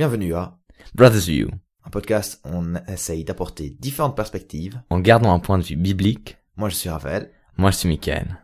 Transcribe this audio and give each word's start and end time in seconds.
Bienvenue 0.00 0.32
à 0.32 0.56
Brothers 0.94 1.26
View, 1.26 1.50
un 1.84 1.90
podcast 1.90 2.40
où 2.46 2.48
on 2.54 2.74
essaye 2.90 3.22
d'apporter 3.22 3.76
différentes 3.78 4.16
perspectives. 4.16 4.80
en 4.88 4.98
gardant 4.98 5.30
un 5.30 5.40
point 5.40 5.58
de 5.58 5.62
vue 5.62 5.76
biblique. 5.76 6.38
Moi, 6.56 6.70
je 6.70 6.74
suis 6.76 6.88
Raphaël 6.88 7.30
Moi, 7.58 7.70
je 7.70 7.76
suis 7.76 7.88
Michael. 7.90 8.38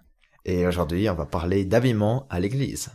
et 0.45 0.67
aujourd'hui, 0.67 1.09
on 1.09 1.15
va 1.15 1.25
parler 1.25 1.65
d'habillement 1.65 2.27
à 2.29 2.41
l'église. 2.41 2.91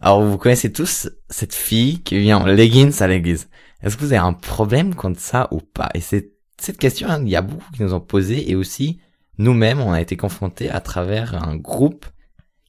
Alors, 0.00 0.24
vous 0.24 0.38
connaissez 0.38 0.72
tous 0.72 1.08
cette 1.28 1.54
fille 1.54 2.02
qui 2.02 2.18
vient 2.18 2.38
en 2.38 2.46
leggings 2.46 3.00
à 3.00 3.06
l'église. 3.06 3.48
Est-ce 3.80 3.94
que 3.96 4.00
vous 4.00 4.12
avez 4.12 4.16
un 4.16 4.32
problème 4.32 4.96
contre 4.96 5.20
ça 5.20 5.46
ou 5.52 5.60
pas? 5.60 5.90
Et 5.94 6.00
c'est 6.00 6.32
cette 6.60 6.78
question, 6.78 7.08
hein, 7.08 7.22
il 7.22 7.28
y 7.28 7.36
a 7.36 7.42
beaucoup 7.42 7.70
qui 7.70 7.84
nous 7.84 7.94
ont 7.94 8.00
posé 8.00 8.50
et 8.50 8.56
aussi 8.56 9.00
nous-mêmes, 9.38 9.78
on 9.78 9.92
a 9.92 10.00
été 10.00 10.16
confrontés 10.16 10.68
à 10.68 10.80
travers 10.80 11.40
un 11.40 11.54
groupe 11.54 12.06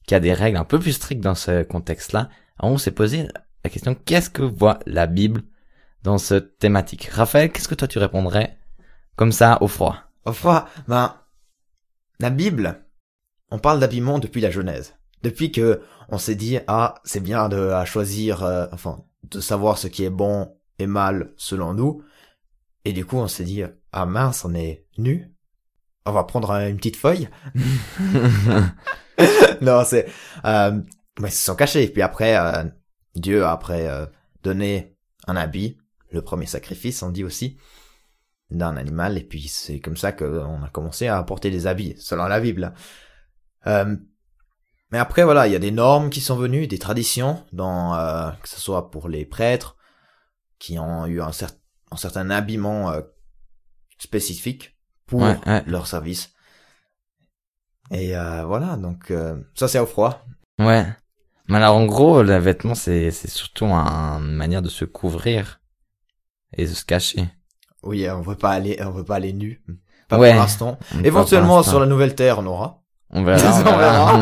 qui 0.06 0.14
a 0.14 0.20
des 0.20 0.34
règles 0.34 0.58
un 0.58 0.64
peu 0.64 0.78
plus 0.78 0.92
strictes 0.92 1.20
dans 1.20 1.34
ce 1.34 1.64
contexte-là. 1.64 2.28
Alors, 2.60 2.74
on 2.74 2.78
s'est 2.78 2.92
posé 2.92 3.26
la 3.64 3.70
question, 3.70 3.94
qu'est-ce 3.94 4.30
que 4.30 4.42
voit 4.42 4.78
la 4.86 5.06
Bible 5.06 5.42
dans 6.02 6.18
cette 6.18 6.58
thématique? 6.58 7.04
Raphaël, 7.06 7.50
qu'est-ce 7.50 7.68
que 7.68 7.74
toi 7.74 7.88
tu 7.88 7.98
répondrais 7.98 8.58
comme 9.16 9.32
ça 9.32 9.58
au 9.60 9.68
froid? 9.68 9.96
Enfin, 10.24 10.66
ben, 10.88 11.16
la 12.18 12.30
Bible, 12.30 12.84
on 13.50 13.58
parle 13.58 13.80
d'habillement 13.80 14.18
depuis 14.18 14.40
la 14.40 14.50
Genèse. 14.50 14.94
Depuis 15.22 15.52
que 15.52 15.82
on 16.08 16.18
s'est 16.18 16.34
dit, 16.34 16.58
ah, 16.66 16.96
c'est 17.04 17.22
bien 17.22 17.48
de 17.48 17.68
à 17.68 17.84
choisir, 17.84 18.42
euh, 18.42 18.66
enfin, 18.72 19.04
de 19.30 19.40
savoir 19.40 19.78
ce 19.78 19.86
qui 19.86 20.04
est 20.04 20.10
bon 20.10 20.56
et 20.78 20.86
mal 20.86 21.32
selon 21.36 21.74
nous. 21.74 22.02
Et 22.84 22.92
du 22.92 23.04
coup, 23.04 23.16
on 23.16 23.28
s'est 23.28 23.44
dit, 23.44 23.62
ah 23.92 24.06
mince, 24.06 24.44
on 24.44 24.54
est 24.54 24.86
nu. 24.98 25.32
On 26.04 26.12
va 26.12 26.24
prendre 26.24 26.50
une 26.50 26.76
petite 26.76 26.96
feuille. 26.96 27.28
non, 29.60 29.84
c'est, 29.84 30.06
euh, 30.44 30.80
mais 31.20 31.28
ils 31.28 31.32
se 31.32 31.44
sont 31.44 31.54
cachés. 31.54 31.86
Puis 31.88 32.02
après, 32.02 32.36
euh, 32.36 32.64
Dieu 33.14 33.44
a 33.44 33.52
après 33.52 33.88
euh, 33.88 34.06
donné 34.42 34.96
un 35.26 35.36
habit, 35.36 35.78
le 36.10 36.22
premier 36.22 36.46
sacrifice, 36.46 37.02
on 37.02 37.10
dit 37.10 37.24
aussi, 37.24 37.58
d'un 38.50 38.76
animal. 38.76 39.18
Et 39.18 39.24
puis 39.24 39.48
c'est 39.48 39.80
comme 39.80 39.96
ça 39.96 40.12
qu'on 40.12 40.62
a 40.62 40.68
commencé 40.70 41.06
à 41.08 41.18
apporter 41.18 41.50
des 41.50 41.66
habits, 41.66 41.94
selon 41.98 42.24
la 42.24 42.40
Bible. 42.40 42.74
Euh, 43.66 43.96
mais 44.90 44.98
après, 44.98 45.24
voilà, 45.24 45.46
il 45.46 45.52
y 45.52 45.56
a 45.56 45.60
des 45.60 45.70
normes 45.70 46.10
qui 46.10 46.20
sont 46.20 46.36
venues, 46.36 46.66
des 46.66 46.78
traditions, 46.78 47.44
dans, 47.52 47.94
euh, 47.94 48.30
que 48.42 48.48
ce 48.48 48.60
soit 48.60 48.90
pour 48.90 49.08
les 49.08 49.24
prêtres, 49.24 49.76
qui 50.58 50.78
ont 50.78 51.06
eu 51.06 51.20
un, 51.22 51.30
cer- 51.30 51.56
un 51.90 51.96
certain 51.96 52.28
habillement 52.30 52.90
euh, 52.90 53.00
spécifique 53.98 54.76
pour 55.06 55.20
Ouais, 55.20 55.38
ouais. 55.46 55.62
leur 55.66 55.86
service. 55.86 56.34
Et 57.90 58.16
euh, 58.16 58.44
voilà, 58.44 58.76
donc 58.76 59.10
euh, 59.10 59.40
ça 59.54 59.68
c'est 59.68 59.78
au 59.78 59.86
froid. 59.86 60.24
Ouais. 60.58 60.86
Mais 61.52 61.58
alors 61.58 61.76
en 61.76 61.84
gros, 61.86 62.22
le 62.22 62.36
vêtement 62.38 62.74
c'est 62.74 63.10
c'est 63.10 63.28
surtout 63.30 63.66
un- 63.66 64.18
une 64.20 64.34
manière 64.34 64.62
de 64.62 64.68
se 64.68 64.84
couvrir 64.84 65.60
et 66.56 66.64
de 66.66 66.72
se 66.72 66.84
cacher. 66.84 67.24
Oui, 67.82 68.08
on 68.10 68.20
veut 68.22 68.36
pas 68.36 68.50
aller, 68.50 68.78
on 68.82 68.90
veut 68.90 69.04
pas 69.04 69.16
aller 69.16 69.32
nu. 69.32 69.62
Pas 70.08 70.18
Ouais. 70.18 70.32
pour 70.32 70.40
l'instant. 70.40 70.78
Éventuellement 71.04 71.62
sur 71.62 71.80
la 71.80 71.86
nouvelle 71.86 72.14
terre, 72.14 72.38
on 72.38 72.46
aura. 72.46 72.80
On 73.10 73.22
verra. 73.24 73.38
on 73.60 73.76
verra. 73.78 74.20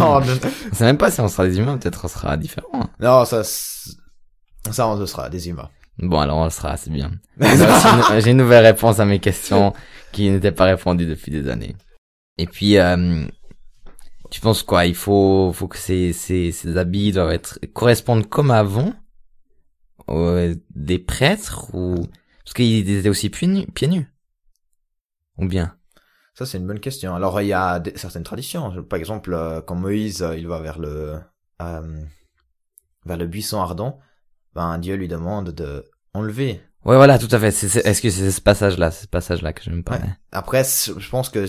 On- 0.00 0.74
sait 0.74 0.84
même 0.84 0.98
pas 0.98 1.10
si 1.10 1.20
on 1.20 1.28
sera 1.28 1.46
des 1.46 1.58
humains, 1.58 1.78
peut-être 1.78 2.04
on 2.04 2.08
sera 2.08 2.36
différents. 2.36 2.88
non, 3.00 3.24
ça, 3.24 3.42
ça 3.44 4.86
on 4.88 5.06
sera, 5.06 5.28
des 5.30 5.48
humains. 5.48 5.70
Bon 5.98 6.18
alors 6.18 6.38
on 6.38 6.44
le 6.44 6.50
sera, 6.50 6.76
c'est 6.76 6.90
bien. 6.90 7.10
J'ai 7.40 7.46
aussi 7.52 7.86
une- 7.88 8.20
J'ai 8.20 8.30
une 8.32 8.36
nouvelle 8.36 8.64
réponse 8.66 8.98
à 9.00 9.04
mes 9.04 9.18
questions 9.20 9.72
qui 10.12 10.28
n'étaient 10.30 10.52
pas 10.52 10.64
répondues 10.64 11.06
depuis 11.06 11.30
des 11.32 11.48
années. 11.48 11.74
Et 12.38 12.46
puis, 12.46 12.76
euh, 12.76 13.24
tu 14.30 14.40
penses 14.40 14.62
quoi? 14.62 14.86
Il 14.86 14.94
faut, 14.94 15.52
faut 15.52 15.68
que 15.68 15.78
ces, 15.78 16.12
ces, 16.12 16.52
ces 16.52 16.76
habits 16.76 17.12
doivent 17.12 17.32
être 17.32 17.58
correspondre 17.72 18.28
comme 18.28 18.50
avant 18.50 18.92
euh, 20.08 20.54
des 20.74 20.98
prêtres 20.98 21.74
ou 21.74 22.06
parce 22.44 22.54
qu'ils 22.54 22.88
étaient 22.88 23.08
aussi 23.08 23.28
pieds 23.30 23.48
nus, 23.48 23.66
pieds 23.66 23.88
nus? 23.88 24.06
Ou 25.38 25.46
bien? 25.48 25.76
Ça, 26.34 26.46
c'est 26.46 26.58
une 26.58 26.66
bonne 26.66 26.80
question. 26.80 27.14
Alors, 27.14 27.40
il 27.40 27.48
y 27.48 27.52
a 27.52 27.80
des- 27.80 27.96
certaines 27.96 28.22
traditions. 28.22 28.82
Par 28.84 28.98
exemple, 28.98 29.32
euh, 29.34 29.60
quand 29.62 29.74
Moïse, 29.74 30.22
euh, 30.22 30.36
il 30.36 30.46
va 30.46 30.60
vers 30.60 30.78
le, 30.78 31.18
euh, 31.62 32.02
vers 33.04 33.16
le 33.16 33.26
buisson 33.26 33.60
ardent, 33.60 33.98
ben, 34.54 34.78
Dieu 34.78 34.94
lui 34.96 35.08
demande 35.08 35.50
de 35.50 35.84
enlever. 36.14 36.60
Ouais, 36.84 36.96
voilà, 36.96 37.18
tout 37.18 37.28
à 37.32 37.38
fait. 37.38 37.48
Est-ce 37.48 38.00
que 38.00 38.10
c'est 38.10 38.30
ce 38.30 38.40
passage-là, 38.40 38.90
ce 38.90 39.06
passage-là 39.06 39.52
que 39.52 39.62
je 39.62 39.70
me 39.70 39.82
parlais 39.82 40.08
Après, 40.30 40.62
je 40.64 41.08
pense 41.10 41.28
que, 41.30 41.46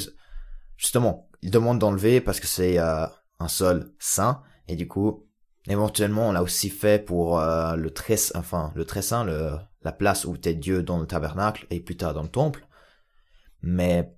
justement, 0.77 1.29
il 1.41 1.51
demande 1.51 1.79
d'enlever 1.79 2.21
parce 2.21 2.39
que 2.39 2.47
c'est 2.47 2.79
euh, 2.79 3.05
un 3.39 3.47
sol 3.47 3.93
saint. 3.99 4.41
Et 4.67 4.75
du 4.75 4.87
coup, 4.87 5.27
éventuellement, 5.67 6.29
on 6.29 6.31
l'a 6.31 6.43
aussi 6.43 6.69
fait 6.69 7.03
pour 7.03 7.39
euh, 7.39 7.75
le 7.75 7.91
très, 7.91 8.17
enfin, 8.35 8.71
le 8.75 8.85
très 8.85 9.01
saint, 9.01 9.23
le, 9.23 9.51
la 9.83 9.91
place 9.91 10.25
où 10.25 10.35
était 10.35 10.55
Dieu 10.55 10.83
dans 10.83 10.99
le 10.99 11.05
tabernacle 11.07 11.67
et 11.69 11.79
plus 11.79 11.97
tard 11.97 12.13
dans 12.13 12.23
le 12.23 12.29
temple. 12.29 12.67
Mais 13.61 14.13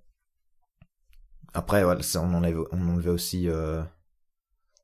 après, 1.54 1.84
voilà, 1.84 2.02
on 2.16 2.34
enlevait, 2.34 2.64
on 2.72 2.90
enlevait 2.90 3.10
aussi. 3.10 3.50
euh, 3.50 3.82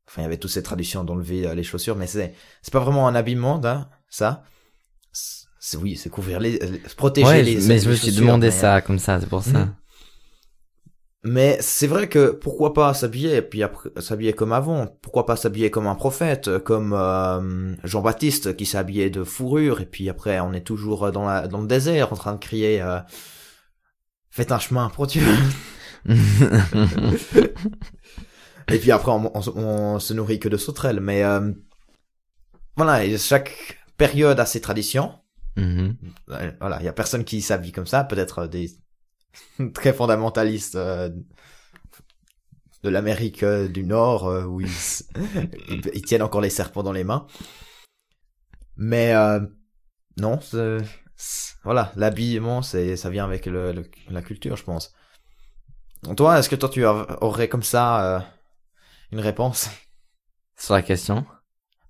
Enfin, 0.08 0.22
il 0.22 0.26
y 0.26 0.28
avait 0.28 0.38
toutes 0.38 0.52
ces 0.52 0.62
traditions 0.62 1.04
d'enlever 1.04 1.48
euh, 1.48 1.56
les 1.56 1.64
chaussures, 1.64 1.96
mais 1.96 2.06
c'est 2.06 2.36
c'est 2.62 2.72
pas 2.72 2.80
vraiment 2.80 3.08
un 3.08 3.16
habillement, 3.16 3.60
hein, 3.66 3.90
ça. 4.08 4.44
C'est 5.12 5.78
oui, 5.78 5.96
c'est 5.98 6.12
couvrir 6.12 6.40
les, 6.40 6.62
euh, 6.62 6.78
protéger 6.96 7.28
Ouais, 7.28 7.42
les. 7.42 7.56
mais 7.68 7.80
je 7.80 7.90
me 7.90 7.96
suis 7.96 8.12
demandé 8.12 8.48
mais- 8.48 8.52
ça 8.52 8.82
comme 8.82 9.00
ça, 9.00 9.20
c'est 9.20 9.28
pour 9.28 9.44
ça. 9.44 9.66
Mhm. 9.66 9.76
Mais 11.28 11.58
c'est 11.60 11.88
vrai 11.88 12.08
que 12.08 12.30
pourquoi 12.30 12.74
pas 12.76 12.94
s'habiller 12.94 13.42
puis 13.42 13.64
après 13.64 13.90
s'habiller 14.00 14.34
comme 14.34 14.54
avant? 14.54 14.86
Pourquoi 15.02 15.26
pas 15.26 15.36
s'habiller 15.36 15.72
comme 15.72 15.88
un 15.88 15.96
prophète, 15.96 16.60
comme 16.60 16.94
euh, 16.94 17.74
Jean-Baptiste 17.84 18.56
qui 18.56 18.66
s'habillait 18.68 19.10
de 19.10 19.24
fourrure 19.24 19.82
et 19.82 19.88
puis 19.88 20.08
après 20.08 20.40
on 20.40 20.54
est 20.54 20.62
toujours 20.66 21.12
dans 21.12 21.26
la 21.26 21.48
dans 21.48 21.62
le 21.62 21.68
désert 21.68 22.14
en 22.14 22.16
train 22.16 22.34
de 22.34 22.40
crier 22.40 22.80
euh, 22.82 23.00
faites 24.30 24.52
un 24.52 24.60
chemin 24.60 24.90
pour 24.90 25.08
Dieu. 25.08 25.24
et 28.70 28.78
puis 28.80 28.92
après 28.92 29.12
on, 29.12 29.32
on- 29.36 29.58
on 29.58 30.00
se 30.00 30.14
nourrit 30.14 30.40
que 30.40 30.50
de 30.50 30.58
sauterelles. 30.58 31.00
Mais 31.00 31.24
euh, 31.24 31.52
voilà, 32.76 33.04
et 33.06 33.18
chaque 33.18 33.80
période 33.98 34.40
a 34.40 34.46
ses 34.46 34.62
traditions. 34.62 35.14
Mhm. 35.58 35.96
Euh, 36.32 36.52
Voilà, 36.60 36.78
il 36.82 36.86
y 36.86 36.90
a 36.90 36.94
personne 36.94 37.24
qui 37.24 37.42
s'habille 37.42 37.72
comme 37.72 37.88
ça, 37.88 38.04
peut-être 38.04 38.48
des 38.48 38.70
très 39.74 39.94
fondamentalistes 39.94 40.76
euh, 40.76 41.10
de 42.84 42.90
l'Amérique 42.90 43.44
euh, 43.44 43.68
du 43.68 43.84
Nord 43.84 44.28
euh, 44.28 44.44
où 44.46 44.62
ils, 44.62 44.70
ils, 45.94 46.02
tiennent 46.04 46.22
encore 46.22 46.42
les 46.42 46.50
serpents 46.50 46.84
dans 46.84 46.92
les 46.92 47.04
mains. 47.04 47.26
Mais 48.78 49.14
euh, 49.14 49.40
non, 50.18 50.40
voilà, 51.64 51.92
l'habillement, 51.96 52.62
c'est 52.62 52.96
ça 52.96 53.10
vient 53.10 53.26
avec 53.26 53.46
le, 53.46 53.72
le- 53.72 53.90
la 54.10 54.22
culture, 54.22 54.56
je 54.56 54.64
pense. 54.64 54.94
Toi, 56.18 56.40
est-ce 56.40 56.50
que 56.50 56.56
toi 56.56 56.70
tu 56.70 56.86
aurais 56.86 57.50
comme 57.50 57.64
ça 57.64 58.18
euh, 58.18 58.20
une 59.12 59.20
réponse? 59.20 59.70
Sur 60.58 60.76
la 60.76 60.82
question? 60.82 61.26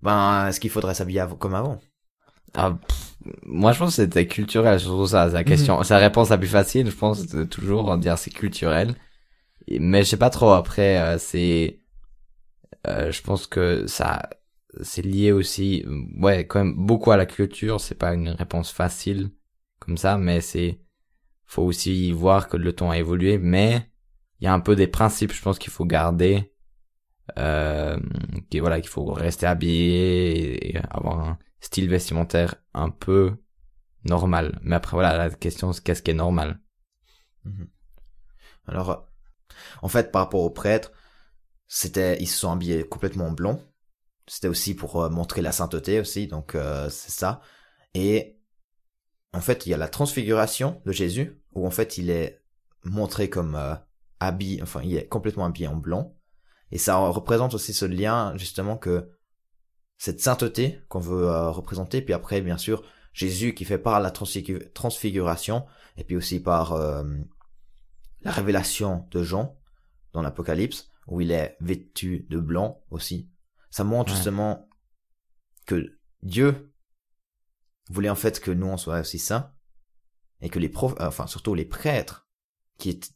Ben, 0.02 0.48
est-ce 0.48 0.60
qu'il 0.60 0.70
faudrait 0.70 0.94
s'habiller 0.96 1.26
comme 1.40 1.56
avant? 1.56 1.80
Ah, 2.54 2.72
pff, 2.88 3.05
moi, 3.44 3.72
je 3.72 3.80
pense 3.80 3.96
que 3.96 4.04
c'était 4.04 4.28
culturel, 4.28 4.80
surtout 4.80 5.08
ça, 5.08 5.28
la 5.28 5.44
question. 5.44 5.82
C'est 5.84 5.94
la 5.94 6.00
réponse 6.00 6.30
la 6.30 6.38
plus 6.38 6.48
facile, 6.48 6.90
je 6.90 6.96
pense, 6.96 7.26
de 7.28 7.44
toujours 7.44 7.98
dire 7.98 8.18
c'est 8.18 8.32
culturel. 8.32 8.96
Mais 9.68 10.04
je 10.04 10.10
sais 10.10 10.18
pas 10.18 10.30
trop, 10.30 10.52
après, 10.52 11.00
euh, 11.00 11.18
c'est, 11.18 11.82
euh, 12.88 13.12
je 13.12 13.22
pense 13.22 13.48
que 13.48 13.88
ça, 13.88 14.30
c'est 14.82 15.02
lié 15.02 15.32
aussi, 15.32 15.84
ouais, 16.20 16.46
quand 16.46 16.64
même 16.64 16.76
beaucoup 16.76 17.12
à 17.12 17.18
la 17.18 17.26
culture, 17.26 17.82
c'est 17.82 17.96
pas 17.96 18.14
une 18.14 18.30
réponse 18.30 18.72
facile, 18.72 19.32
comme 19.80 19.98
ça, 19.98 20.18
mais 20.18 20.42
c'est, 20.42 20.80
faut 21.46 21.64
aussi 21.64 22.12
voir 22.12 22.48
que 22.48 22.58
le 22.58 22.74
temps 22.74 22.92
a 22.92 22.98
évolué, 22.98 23.40
mais 23.40 23.90
il 24.40 24.46
y 24.46 24.48
a 24.48 24.54
un 24.54 24.60
peu 24.60 24.76
des 24.76 24.88
principes, 24.88 25.34
je 25.34 25.42
pense 25.42 25.58
qu'il 25.58 25.72
faut 25.72 25.86
garder, 25.86 26.52
euh, 27.40 27.98
qui, 28.52 28.60
voilà, 28.60 28.80
qu'il 28.82 28.90
faut 28.90 29.06
rester 29.06 29.48
habillé 29.48 30.76
et 30.76 30.78
avoir 30.92 31.20
un 31.22 31.40
style 31.66 31.90
vestimentaire 31.90 32.56
un 32.74 32.92
peu 32.92 33.38
normal. 34.04 34.60
Mais 34.62 34.76
après, 34.76 34.96
voilà, 34.96 35.18
la 35.18 35.30
question, 35.32 35.74
c'est 35.74 35.84
qu'est-ce 35.84 36.04
qui 36.04 36.12
est 36.12 36.16
normal? 36.16 36.60
Alors, 38.68 38.90
euh, 38.92 38.96
en 39.82 39.88
fait, 39.88 40.12
par 40.12 40.24
rapport 40.24 40.42
aux 40.42 40.52
prêtres, 40.52 40.92
c'était, 41.68 42.18
ils 42.20 42.28
se 42.28 42.38
sont 42.38 42.52
habillés 42.52 42.88
complètement 42.88 43.28
en 43.28 43.32
blanc. 43.32 43.60
C'était 44.28 44.48
aussi 44.48 44.76
pour 44.76 45.02
euh, 45.02 45.10
montrer 45.10 45.42
la 45.42 45.52
sainteté 45.52 46.00
aussi, 46.00 46.28
donc 46.28 46.56
euh, 46.56 46.90
c'est 46.90 47.12
ça. 47.12 47.42
Et 47.94 48.40
en 49.34 49.42
fait, 49.42 49.66
il 49.66 49.70
y 49.70 49.74
a 49.74 49.78
la 49.78 49.88
transfiguration 49.88 50.82
de 50.86 50.92
Jésus, 50.92 51.42
où 51.54 51.66
en 51.66 51.72
fait, 51.72 51.98
il 51.98 52.10
est 52.10 52.44
montré 52.84 53.30
comme 53.30 53.56
euh, 53.56 53.76
habillé, 54.20 54.62
enfin, 54.62 54.82
il 54.84 54.96
est 54.96 55.08
complètement 55.08 55.46
habillé 55.46 55.68
en 55.68 55.76
blanc. 55.76 56.16
Et 56.72 56.78
ça 56.78 56.98
représente 56.98 57.54
aussi 57.56 57.74
ce 57.74 57.86
lien, 57.86 58.38
justement, 58.38 58.78
que 58.78 59.10
cette 59.98 60.20
sainteté 60.20 60.82
qu'on 60.90 61.00
veut 61.00 61.28
euh, 61.28 61.50
représenter. 61.50 62.02
Puis 62.02 62.14
après, 62.14 62.42
bien 62.42 62.58
sûr, 62.58 62.84
Jésus 63.14 63.54
qui 63.54 63.66
fait 63.66 63.78
par 63.78 64.00
la 64.00 64.12
transfigu- 64.12 64.72
transfiguration, 64.74 65.66
et 65.98 66.04
puis 66.04 66.16
aussi 66.16 66.40
par 66.42 66.74
euh, 66.74 67.04
la 68.22 68.32
révélation 68.32 69.08
de 69.12 69.24
Jean 69.24 69.58
dans 70.14 70.22
l'Apocalypse, 70.22 70.90
où 71.08 71.22
il 71.22 71.32
est 71.32 71.56
vêtu 71.62 72.26
de 72.30 72.40
blanc 72.40 72.84
aussi. 72.90 73.30
Ça 73.70 73.84
montre 73.84 74.12
Ouais. 74.12 74.16
justement 74.16 74.68
que 75.66 75.98
Dieu 76.24 76.74
voulait 77.90 78.10
en 78.10 78.16
fait 78.16 78.40
que 78.40 78.52
nous 78.52 78.68
on 78.68 78.78
soit 78.78 79.00
aussi 79.00 79.20
saints 79.20 79.52
et 80.42 80.50
que 80.50 80.60
les 80.60 80.70
profs, 80.70 80.96
enfin 81.00 81.28
surtout 81.28 81.54
les 81.54 81.66
prêtres 81.66 82.28
qui 82.78 82.90
est, 82.90 83.14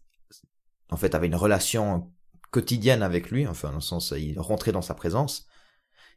en 0.91 0.97
fait 0.97 1.15
avaient 1.15 1.27
une 1.27 1.35
relation 1.35 2.13
quotidienne 2.51 3.01
avec 3.03 3.31
lui, 3.31 3.47
enfin 3.47 3.69
dans 3.69 3.75
le 3.75 3.81
sens 3.81 4.13
il 4.15 4.39
rentrait 4.39 4.71
dans 4.71 4.81
sa 4.81 4.93
présence, 4.93 5.47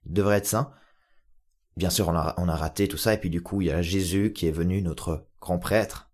il 0.06 0.12
devrait 0.12 0.38
être 0.38 0.46
saint. 0.46 0.70
Bien 1.76 1.90
sûr 1.90 2.08
on 2.08 2.14
a, 2.14 2.34
on 2.37 2.49
a 2.49 2.56
raté 2.56 2.87
tout 2.88 2.99
ça 2.99 3.14
et 3.14 3.19
puis 3.19 3.31
du 3.31 3.43
coup 3.43 3.60
il 3.62 3.69
y 3.69 3.70
a 3.70 3.81
Jésus 3.82 4.32
qui 4.32 4.46
est 4.46 4.52
venu 4.52 4.82
notre 4.82 5.26
grand 5.40 5.58
prêtre 5.58 6.10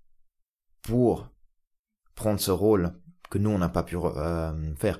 pour 0.82 1.28
prendre 2.14 2.40
ce 2.40 2.50
rôle 2.50 2.92
que 3.30 3.38
nous 3.38 3.50
on 3.50 3.58
n'a 3.58 3.68
pas 3.68 3.82
pu 3.82 3.96
euh, 3.96 4.74
faire. 4.76 4.98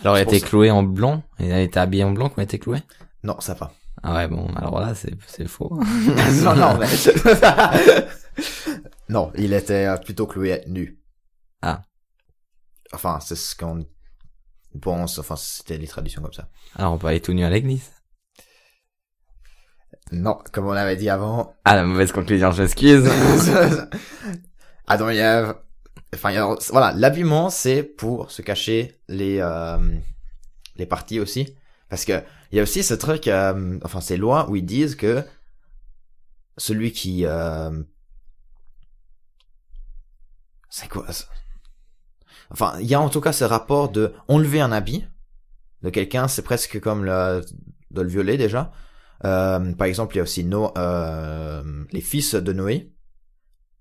Alors 0.00 0.18
été 0.18 0.38
ça- 0.40 0.46
cloué 0.46 0.70
en 0.70 0.82
blanc, 0.82 1.22
il 1.38 1.52
a 1.52 1.60
été 1.60 1.78
habillé 1.78 2.04
en 2.04 2.12
blanc 2.12 2.28
quand 2.28 2.36
il 2.38 2.40
a 2.40 2.44
été 2.44 2.58
cloué? 2.58 2.80
Non, 3.22 3.40
ça 3.40 3.54
va. 3.54 3.72
Ah 4.02 4.14
ouais 4.16 4.28
bon 4.28 4.46
alors 4.56 4.80
là 4.80 4.94
c'est 4.94 5.14
c'est 5.26 5.46
faux. 5.46 5.70
non, 6.42 6.56
non, 6.56 6.78
mais... 6.78 6.88
non, 9.08 9.32
il 9.36 9.52
était 9.52 9.86
euh, 9.86 9.96
plutôt 9.96 10.26
cloué 10.26 10.62
nu. 10.66 10.98
Ah. 11.62 11.82
Enfin, 12.92 13.20
c'est 13.20 13.36
ce 13.36 13.54
qu'on 13.54 13.86
pense, 14.80 15.18
enfin, 15.18 15.36
c'était 15.36 15.78
les 15.78 15.86
traditions 15.86 16.20
comme 16.22 16.32
ça. 16.32 16.48
Alors 16.74 16.92
on 16.94 16.98
peut 16.98 17.06
aller 17.06 17.20
tout 17.20 17.32
nu 17.32 17.44
à 17.44 17.50
l'église. 17.50 17.92
Non, 20.12 20.38
comme 20.52 20.66
on 20.66 20.72
l'avait 20.72 20.96
dit 20.96 21.08
avant, 21.08 21.56
Ah 21.64 21.74
la 21.74 21.84
mauvaise 21.84 22.12
conclusion, 22.12 22.52
je 22.52 22.62
m'excuse. 22.62 23.08
Adam 24.86 25.08
et 25.10 25.16
Ève, 25.16 25.54
enfin, 26.14 26.30
il 26.30 26.34
y 26.34 26.36
a- 26.38 26.54
voilà, 26.70 26.92
l'habillement, 26.92 27.48
c'est 27.48 27.82
pour 27.82 28.30
se 28.30 28.42
cacher 28.42 29.00
les, 29.08 29.38
euh, 29.40 29.78
les 30.76 30.86
parties 30.86 31.18
aussi. 31.18 31.56
Parce 31.88 32.04
que, 32.04 32.22
il 32.50 32.56
y 32.56 32.60
a 32.60 32.62
aussi 32.62 32.82
ce 32.82 32.92
truc, 32.94 33.26
euh, 33.26 33.78
enfin, 33.84 34.00
ces 34.02 34.18
lois 34.18 34.50
où 34.50 34.56
ils 34.56 34.64
disent 34.66 34.96
que 34.96 35.24
celui 36.58 36.92
qui, 36.92 37.24
euh, 37.24 37.70
c'est 40.68 40.88
quoi 40.88 41.10
ça? 41.10 41.24
Enfin, 42.50 42.74
il 42.80 42.86
y 42.86 42.94
a 42.94 43.00
en 43.00 43.08
tout 43.08 43.20
cas 43.22 43.32
ce 43.32 43.44
rapport 43.44 43.88
de 43.90 44.12
enlever 44.28 44.60
un 44.60 44.72
habit 44.72 45.06
de 45.82 45.88
quelqu'un, 45.90 46.28
c'est 46.28 46.42
presque 46.42 46.80
comme 46.80 47.04
le, 47.04 47.42
de 47.90 48.02
le 48.02 48.08
violer 48.08 48.36
déjà. 48.36 48.72
Euh, 49.24 49.72
par 49.74 49.86
exemple, 49.86 50.14
il 50.14 50.18
y 50.18 50.20
a 50.20 50.24
aussi 50.24 50.44
No- 50.44 50.72
euh, 50.76 51.84
les 51.92 52.00
fils 52.00 52.34
de 52.34 52.52
Noé. 52.52 52.92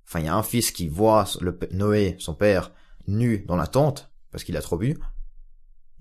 Enfin, 0.07 0.19
il 0.19 0.25
y 0.25 0.29
a 0.29 0.35
un 0.35 0.43
fils 0.43 0.71
qui 0.71 0.87
voit 0.87 1.25
le, 1.39 1.57
Noé, 1.71 2.15
son 2.19 2.35
père, 2.35 2.71
nu 3.07 3.39
dans 3.47 3.55
la 3.55 3.67
tente 3.67 4.11
parce 4.31 4.43
qu'il 4.43 4.57
a 4.57 4.61
trop 4.61 4.77
bu. 4.77 4.97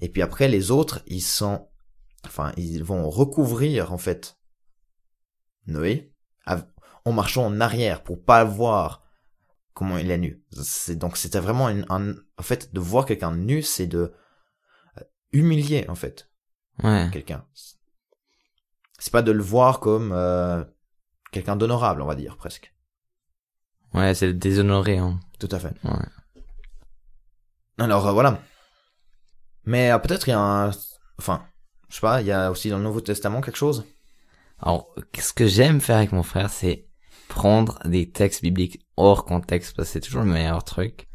Et 0.00 0.08
puis 0.08 0.22
après, 0.22 0.48
les 0.48 0.70
autres, 0.70 1.02
ils 1.06 1.22
sont, 1.22 1.69
enfin, 2.25 2.52
ils 2.56 2.82
vont 2.84 3.08
recouvrir 3.08 3.92
en 3.92 3.98
fait 3.98 4.38
Noé 5.66 6.12
en 7.04 7.12
marchant 7.12 7.46
en 7.46 7.60
arrière 7.60 8.02
pour 8.02 8.22
pas 8.22 8.44
voir 8.44 9.04
comment 9.72 9.96
il 9.98 10.10
est 10.10 10.19
nu. 10.19 10.43
C'est 10.62 10.96
donc 10.96 11.16
c'était 11.16 11.40
vraiment 11.40 11.69
une, 11.69 11.86
un, 11.88 12.14
en 12.36 12.43
fait 12.43 12.72
de 12.75 12.81
voir 12.81 13.06
quelqu'un 13.06 13.34
nu, 13.34 13.62
c'est 13.62 13.86
de 13.86 14.12
euh, 14.98 15.02
humilier 15.32 15.86
en 15.88 15.94
fait 15.94 16.31
Ouais. 16.82 17.08
quelqu'un. 17.12 17.46
C'est 19.00 19.12
pas 19.12 19.23
de 19.23 19.32
le 19.32 19.43
voir 19.43 19.81
comme 19.81 20.12
euh, 20.12 20.62
quelqu'un 21.32 21.56
d'honorable, 21.56 22.02
on 22.02 22.06
va 22.06 22.14
dire 22.14 22.37
presque. 22.37 22.73
Ouais, 23.94 24.14
c'est 24.14 24.26
le 24.26 24.35
déshonoré 24.35 24.99
hein. 24.99 25.19
Tout 25.41 25.49
à 25.50 25.58
fait. 25.58 25.75
Ouais. 25.82 26.06
Alors 27.79 28.06
euh, 28.06 28.12
voilà. 28.12 28.41
Mais 29.64 29.91
euh, 29.91 29.99
peut-être 29.99 30.29
il 30.29 30.31
y 30.31 30.35
a 30.35 30.38
un, 30.38 30.70
enfin, 31.19 31.44
je 31.88 31.97
sais 31.97 32.00
pas, 32.00 32.20
il 32.20 32.26
y 32.26 32.32
a 32.32 32.50
aussi 32.50 32.69
dans 32.69 32.76
le 32.76 32.85
Nouveau 32.85 33.00
Testament 33.00 33.41
quelque 33.41 33.56
chose? 33.56 33.85
Alors, 34.61 34.94
ce 35.19 35.32
que 35.32 35.46
j'aime 35.46 35.81
faire 35.81 35.96
avec 35.96 36.12
mon 36.12 36.23
frère, 36.23 36.50
c'est 36.50 36.87
prendre 37.29 37.79
des 37.87 38.11
textes 38.11 38.43
bibliques 38.43 38.85
hors 38.99 39.25
contexte, 39.25 39.75
parce 39.75 39.88
que 39.88 39.93
c'est 39.94 40.00
toujours 40.00 40.23
le 40.23 40.31
meilleur 40.31 40.62
truc. 40.64 41.08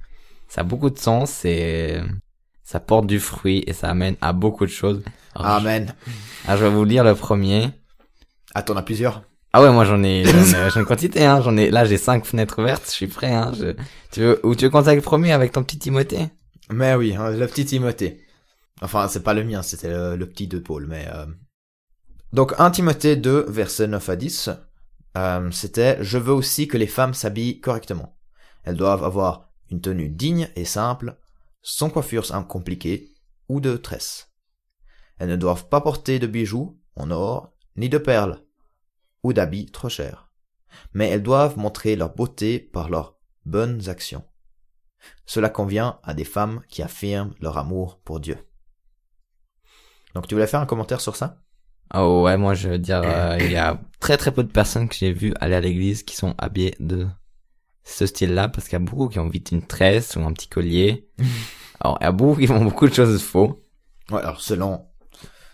Ça 0.47 0.61
a 0.61 0.63
beaucoup 0.63 0.89
de 0.89 0.97
sens 0.97 1.45
et 1.45 2.01
ça 2.65 2.81
porte 2.81 3.07
du 3.07 3.21
fruit 3.21 3.63
et 3.67 3.71
ça 3.73 3.87
amène 3.89 4.17
à 4.19 4.33
beaucoup 4.33 4.65
de 4.65 4.71
choses. 4.71 5.01
Alors, 5.35 5.51
Amen. 5.53 5.93
je, 6.05 6.47
alors, 6.49 6.57
je 6.59 6.65
vais 6.65 6.71
vous 6.71 6.83
lire 6.83 7.05
le 7.05 7.15
premier. 7.15 7.69
Ah, 8.53 8.61
t'en 8.63 8.75
as 8.75 8.81
plusieurs. 8.81 9.23
Ah 9.53 9.61
ouais, 9.61 9.71
moi 9.71 9.85
j'en 9.85 10.03
ai, 10.03 10.25
j'en 10.25 10.37
ai, 10.37 10.43
j'en 10.69 10.79
ai 10.79 10.79
une 10.81 10.85
quantité, 10.85 11.25
hein. 11.25 11.39
J'en 11.41 11.55
ai, 11.55 11.71
là 11.71 11.85
j'ai 11.85 11.97
cinq 11.97 12.25
fenêtres 12.25 12.59
ouvertes, 12.59 12.83
je 12.87 12.91
suis 12.91 13.07
prêt, 13.07 13.31
hein. 13.33 13.53
Je, 13.57 13.73
tu 14.11 14.19
veux, 14.19 14.45
ou 14.45 14.55
tu 14.55 14.65
veux 14.65 14.69
commencer 14.69 14.89
avec 14.89 14.99
le 14.99 15.05
premier 15.05 15.31
avec 15.31 15.53
ton 15.53 15.63
petit 15.63 15.79
Timothée? 15.79 16.27
Mais 16.69 16.95
oui, 16.95 17.15
hein, 17.15 17.29
le 17.31 17.47
petit 17.47 17.63
Timothée. 17.65 18.19
Enfin, 18.81 19.07
c'est 19.07 19.23
pas 19.23 19.33
le 19.33 19.45
mien, 19.45 19.61
c'était 19.61 19.87
le, 19.89 20.17
le 20.17 20.25
petit 20.27 20.47
de 20.47 20.59
Paul, 20.59 20.87
mais... 20.87 21.07
euh, 21.13 21.25
Donc, 22.33 22.53
1 22.57 22.71
Timothée 22.71 23.15
2, 23.15 23.45
versets 23.47 23.87
9 23.87 24.09
à 24.09 24.15
10, 24.17 24.49
euh, 25.17 25.49
c'était 25.51 25.97
«Je 26.01 26.17
veux 26.17 26.33
aussi 26.33 26.67
que 26.67 26.77
les 26.77 26.87
femmes 26.87 27.13
s'habillent 27.13 27.61
correctement. 27.61 28.17
Elles 28.65 28.75
doivent 28.75 29.03
avoir 29.05 29.49
une 29.71 29.79
tenue 29.79 30.09
digne 30.09 30.49
et 30.57 30.65
simple, 30.65 31.15
sans 31.67 31.89
coiffure 31.89 32.27
compliquée 32.47 33.11
ou 33.49 33.59
de 33.59 33.75
tresses. 33.75 34.31
Elles 35.17 35.29
ne 35.29 35.35
doivent 35.35 35.67
pas 35.67 35.81
porter 35.81 36.19
de 36.19 36.27
bijoux 36.27 36.79
en 36.95 37.09
or, 37.09 37.51
ni 37.75 37.89
de 37.89 37.97
perles, 37.97 38.43
ou 39.23 39.33
d'habits 39.33 39.65
trop 39.65 39.89
chers. 39.89 40.29
Mais 40.93 41.09
elles 41.09 41.23
doivent 41.23 41.57
montrer 41.57 41.95
leur 41.95 42.13
beauté 42.13 42.59
par 42.59 42.89
leurs 42.89 43.17
bonnes 43.45 43.89
actions. 43.89 44.23
Cela 45.25 45.49
convient 45.49 45.99
à 46.03 46.13
des 46.13 46.23
femmes 46.23 46.61
qui 46.69 46.83
affirment 46.83 47.33
leur 47.41 47.57
amour 47.57 47.99
pour 48.01 48.19
Dieu. 48.19 48.37
Donc 50.13 50.27
tu 50.27 50.35
voulais 50.35 50.47
faire 50.47 50.61
un 50.61 50.67
commentaire 50.67 51.01
sur 51.01 51.15
ça? 51.15 51.41
Oh 51.95 52.21
ouais, 52.23 52.37
moi 52.37 52.53
je 52.53 52.69
veux 52.69 52.79
dire, 52.79 53.01
euh, 53.03 53.37
il 53.39 53.51
y 53.51 53.57
a 53.57 53.81
très 53.99 54.17
très 54.17 54.31
peu 54.31 54.43
de 54.43 54.51
personnes 54.51 54.87
que 54.87 54.95
j'ai 54.95 55.13
vues 55.13 55.33
aller 55.39 55.55
à 55.55 55.61
l'église 55.61 56.03
qui 56.03 56.15
sont 56.15 56.35
habillées 56.37 56.75
de 56.79 57.07
ce 57.83 58.05
style-là, 58.05 58.49
parce 58.49 58.67
qu'il 58.67 58.73
y 58.73 58.81
a 58.81 58.85
beaucoup 58.85 59.07
qui 59.09 59.19
ont 59.19 59.29
vite 59.29 59.51
une 59.51 59.65
tresse 59.65 60.15
ou 60.15 60.21
un 60.21 60.33
petit 60.33 60.47
collier. 60.47 61.07
Alors, 61.81 61.97
il 62.01 62.03
y 62.05 62.07
a 62.07 62.11
beaucoup 62.11 62.39
qui 62.39 62.47
font 62.47 62.63
beaucoup 62.63 62.87
de 62.87 62.93
choses 62.93 63.21
faux. 63.21 63.63
Ouais, 64.11 64.21
alors 64.21 64.39
selon 64.41 64.87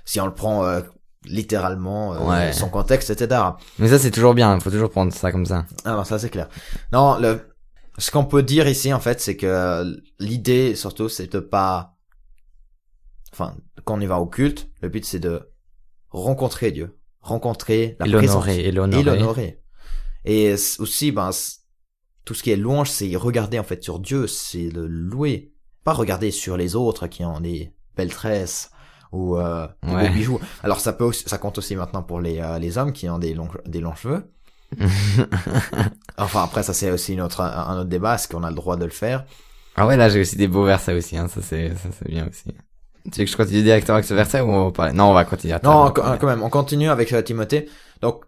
si 0.06 0.20
on 0.20 0.26
le 0.26 0.34
prend 0.34 0.66
euh, 0.66 0.82
littéralement, 1.26 2.14
euh, 2.14 2.20
Ouais. 2.48 2.54
son 2.54 2.70
contexte, 2.70 3.10
etc. 3.10 3.42
Mais 3.80 3.88
ça 3.88 4.00
c'est 4.00 4.12
toujours 4.12 4.34
bien, 4.34 4.56
il 4.56 4.62
faut 4.62 4.72
toujours 4.72 4.90
prendre 4.90 5.14
ça 5.14 5.32
comme 5.32 5.46
ça. 5.46 5.66
Ah 5.86 5.94
non, 5.94 6.04
ça 6.04 6.20
c'est 6.20 6.30
clair. 6.30 6.50
Non, 6.92 7.18
le 7.20 7.48
ce 7.98 8.10
qu'on 8.10 8.26
peut 8.26 8.44
dire 8.44 8.68
ici 8.68 8.94
en 8.94 9.00
fait, 9.00 9.20
c'est 9.22 9.36
que 9.38 9.84
l'idée 10.20 10.76
surtout 10.76 11.10
c'est 11.10 11.32
de 11.32 11.40
pas 11.40 11.98
enfin 13.34 13.56
quand 13.86 13.96
on 13.98 14.02
y 14.02 14.06
va 14.06 14.20
au 14.20 14.26
culte, 14.28 14.70
le 14.82 14.90
but 14.90 15.06
c'est 15.06 15.20
de 15.20 15.50
rencontrer 16.10 16.72
Dieu, 16.72 16.98
rencontrer 17.22 17.96
la 18.00 18.08
et 18.08 18.12
présence 18.12 18.46
l'honorer, 18.46 18.66
et 18.66 18.72
l'honorer. 18.72 19.62
Et 20.26 20.54
aussi, 20.80 21.12
ben, 21.12 21.32
tout 22.26 22.34
ce 22.34 22.44
qui 22.44 22.52
est 22.52 22.56
louange, 22.58 22.90
c'est 22.92 23.16
regarder 23.16 23.58
en 23.60 23.64
fait 23.64 23.84
sur 23.84 24.00
Dieu, 24.00 24.28
c'est 24.28 24.70
le 24.70 24.86
louer, 24.86 25.51
pas 25.84 25.94
regarder 25.94 26.32
sur 26.32 26.58
les 26.58 26.76
autres 26.76 27.08
qui 27.08 27.24
ont 27.26 27.40
des 27.40 27.72
belles 27.96 28.14
tresses 28.14 28.72
ou 29.12 29.38
euh, 29.38 29.68
des 29.84 29.94
Ouais. 29.94 30.08
beaux 30.08 30.14
bijoux. 30.14 30.40
Alors 30.64 30.80
ça 30.80 30.94
peut, 30.94 31.04
aussi, 31.06 31.24
ça 31.28 31.38
compte 31.38 31.58
aussi 31.58 31.76
maintenant 31.76 32.04
pour 32.04 32.20
les 32.22 32.40
euh, 32.40 32.60
les 32.60 32.78
hommes 32.78 32.94
qui 32.94 33.10
ont 33.10 33.20
des 33.20 33.34
longs 33.34 33.50
des 33.66 33.82
longs 33.82 33.96
cheveux. 33.96 34.32
Enfin 36.18 36.44
après 36.44 36.64
ça 36.64 36.74
c'est 36.74 36.92
aussi 36.92 37.14
une 37.14 37.22
autre 37.22 37.42
un 37.42 37.78
autre 37.80 37.90
débat, 37.90 38.16
est-ce 38.16 38.28
qu'on 38.28 38.44
a 38.44 38.50
le 38.50 38.56
droit 38.56 38.78
de 38.78 38.86
le 38.86 38.92
faire? 38.92 39.26
Ah 39.76 39.86
ouais, 39.88 39.98
là 39.98 40.10
j'ai 40.10 40.22
aussi 40.22 40.36
des 40.38 40.48
beaux 40.48 40.66
versets 40.66 40.94
aussi, 40.94 41.18
hein. 41.18 41.28
ça 41.28 41.42
c'est 41.42 41.70
ça 41.76 41.90
c'est 41.98 42.08
bien 42.10 42.28
aussi. 42.30 42.54
Tu 43.12 43.20
veux 43.20 43.26
que 43.26 43.32
je 43.32 43.36
continue 43.38 43.64
directement 43.64 43.96
avec 43.96 44.06
ce 44.06 44.14
verset 44.14 44.42
ou 44.42 44.50
on 44.50 44.66
va 44.66 44.72
parler? 44.72 44.94
Non, 44.94 45.06
on 45.10 45.14
va 45.14 45.26
continuer. 45.26 45.54
Attends, 45.56 45.86
Non, 45.86 45.92
quand 45.92 46.24
même, 46.28 46.44
on 46.44 46.52
continue 46.52 46.88
avec 46.90 47.12
euh, 47.14 47.24
Timothée. 47.24 47.68
Donc, 48.00 48.26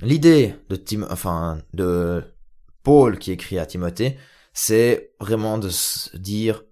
l'idée 0.00 0.54
de 0.68 0.76
Tim, 0.76 1.04
enfin, 1.10 1.58
de 1.72 2.22
Paul 2.84 3.18
qui 3.18 3.32
écrit 3.32 3.58
à 3.58 3.66
Timothée, 3.66 4.16
c'est 4.54 5.14
vraiment 5.20 5.58
de 5.58 5.68
se 5.68 6.16
dire, 6.16 6.64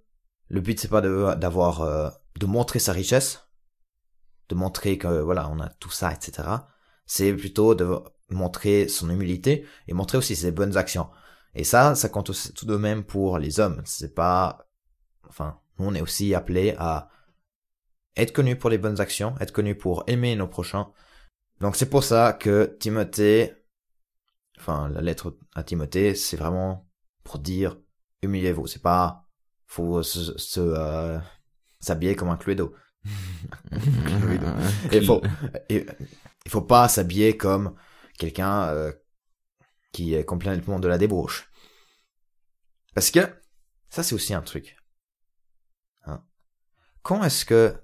le 0.49 0.61
but 0.61 0.81
c'est 0.81 0.89
pas 0.89 1.01
de 1.03 1.35
d'avoir, 1.37 1.83
euh, 1.83 2.09
de 2.39 2.47
montrer 2.47 2.79
sa 2.79 2.93
richesse, 2.93 3.49
de 4.49 4.55
montrer 4.55 4.99
que 4.99 5.21
voilà, 5.21 5.49
on 5.51 5.61
a 5.61 5.69
tout 5.69 5.91
ça, 5.91 6.13
etc. 6.13 6.49
C'est 7.07 7.35
plutôt 7.35 7.75
de 7.75 7.99
montrer 8.31 8.89
son 8.89 9.11
humilité 9.11 9.67
et 9.89 9.95
montrer 9.95 10.19
aussi 10.19 10.37
ses 10.37 10.53
bonnes 10.53 10.77
actions. 10.77 11.11
Et 11.55 11.65
ça, 11.65 11.95
ça 11.95 12.09
compte 12.09 12.31
aussi 12.31 12.53
tout 12.55 12.67
de 12.67 12.77
même 12.77 13.05
pour 13.05 13.39
les 13.39 13.61
hommes. 13.61 13.83
C'est 13.85 14.15
pas, 14.15 14.69
enfin, 15.29 15.61
nous 15.79 15.87
on 15.87 15.95
est 15.95 16.01
aussi 16.01 16.35
appelés 16.35 16.75
à 16.79 17.11
être 18.17 18.33
connu 18.33 18.57
pour 18.57 18.71
les 18.71 18.79
bonnes 18.79 19.01
actions, 19.01 19.35
être 19.41 19.53
connu 19.53 19.75
pour 19.77 20.05
aimer 20.07 20.37
nos 20.37 20.49
prochains. 20.49 20.93
Donc 21.61 21.77
c'est 21.77 21.91
pour 21.91 22.05
ça 22.05 22.33
que 22.33 22.77
Timothée, 22.81 23.55
enfin 24.59 24.89
la 24.91 25.01
lettre 25.01 25.37
à 25.55 25.63
Timothée, 25.65 26.15
c'est 26.15 26.37
vraiment 26.37 26.92
pour 27.25 27.39
dire 27.39 27.79
humiliez-vous. 28.23 28.67
C'est 28.67 28.83
pas 28.83 29.29
faut 29.67 30.03
se, 30.03 30.37
se, 30.37 30.61
euh, 30.61 31.19
s'habiller 31.81 32.15
comme 32.15 32.29
un 32.29 32.37
cluedo. 32.37 32.75
Cluedo. 33.71 34.47
Et 34.93 34.99
il 34.99 35.07
faut, 35.07 35.23
et, 35.69 35.87
il 36.45 36.51
faut 36.51 36.63
pas 36.63 36.89
s'habiller 36.89 37.37
comme 37.37 37.75
quelqu'un 38.19 38.69
euh, 38.69 38.93
qui 39.93 40.15
est 40.15 40.25
complètement 40.25 40.79
de 40.79 40.89
la 40.89 40.99
débauche. 40.99 41.51
Parce 42.95 43.11
que 43.11 43.21
ça 43.89 44.03
c'est 44.03 44.15
aussi 44.15 44.35
un 44.35 44.43
truc. 44.43 44.77
Hein. 46.05 46.23
Quand 47.03 47.25
est-ce 47.25 47.45
que 47.45 47.75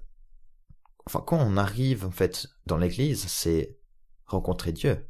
enfin 1.05 1.23
quand 1.25 1.39
on 1.39 1.57
arrive 1.57 2.05
en 2.05 2.11
fait 2.11 2.47
dans 2.67 2.77
l'église, 2.77 3.27
c'est 3.27 3.79
rencontrer 4.25 4.71
Dieu. 4.71 5.09